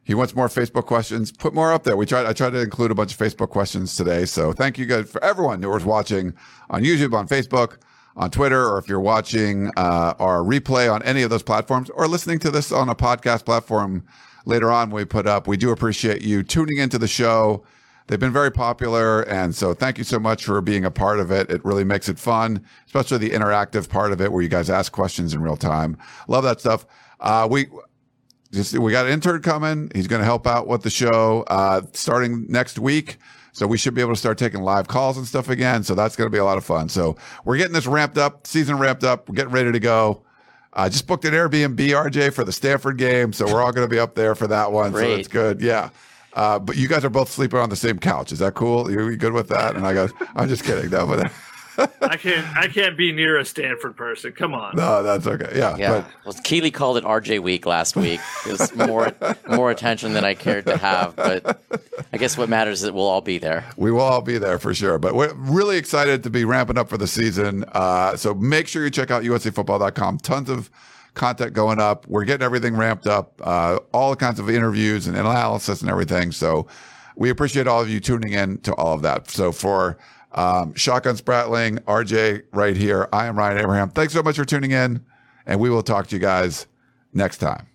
[0.05, 1.31] he wants more Facebook questions.
[1.31, 1.97] Put more up there.
[1.97, 2.24] We tried.
[2.27, 4.24] I tried to include a bunch of Facebook questions today.
[4.24, 6.32] So thank you guys for everyone who was watching
[6.70, 7.77] on YouTube, on Facebook,
[8.16, 12.09] on Twitter, or if you're watching uh, our replay on any of those platforms, or
[12.09, 14.05] listening to this on a podcast platform
[14.45, 15.47] later on we put up.
[15.47, 17.65] We do appreciate you tuning into the show.
[18.07, 19.23] They've been very popular.
[19.23, 21.49] And so thank you so much for being a part of it.
[21.49, 24.91] It really makes it fun, especially the interactive part of it where you guys ask
[24.91, 25.97] questions in real time.
[26.27, 26.87] Love that stuff.
[27.21, 27.69] Uh, we,
[28.51, 29.93] just, we got an intern coming.
[29.95, 33.19] He's going to help out with the show, uh, starting next week.
[33.53, 35.85] So we should be able to start taking live calls and stuff again.
[35.85, 36.89] So that's going to be a lot of fun.
[36.89, 39.29] So we're getting this ramped up, season ramped up.
[39.29, 40.25] We're getting ready to go.
[40.73, 43.33] I just booked an Airbnb, RJ, for the Stanford game.
[43.33, 44.93] So we're all going to be up there for that one.
[44.93, 45.61] So it's good.
[45.61, 45.91] Yeah.
[46.33, 48.31] Uh, but you guys are both sleeping on the same couch.
[48.31, 48.89] Is that cool?
[48.91, 49.75] You, you good with that?
[49.75, 50.89] And I go, I'm just kidding.
[50.91, 51.33] No, but
[52.01, 52.57] I can't.
[52.57, 54.32] I can't be near a Stanford person.
[54.32, 54.77] Come on.
[54.77, 55.51] no, that's okay.
[55.55, 55.77] Yeah.
[55.77, 56.05] Yeah.
[56.24, 58.20] well, Keeley called it RJ Week last week.
[58.47, 59.15] It was more
[59.48, 61.62] more attention than I cared to have, but
[62.12, 63.65] I guess what matters is that we'll all be there.
[63.77, 64.98] We will all be there for sure.
[64.98, 67.65] But we're really excited to be ramping up for the season.
[67.73, 70.19] Uh, so make sure you check out USCfootball.com.
[70.19, 70.70] Tons of
[71.15, 72.07] content going up.
[72.07, 76.32] We're getting everything ramped up, uh, all kinds of interviews and analysis and everything.
[76.32, 76.66] So
[77.16, 79.31] we appreciate all of you tuning in to all of that.
[79.31, 79.98] So for
[80.32, 83.90] um, Shotgun Spratling, RJ right here, I am Ryan Abraham.
[83.90, 85.05] Thanks so much for tuning in,
[85.47, 86.66] and we will talk to you guys
[87.12, 87.70] next time.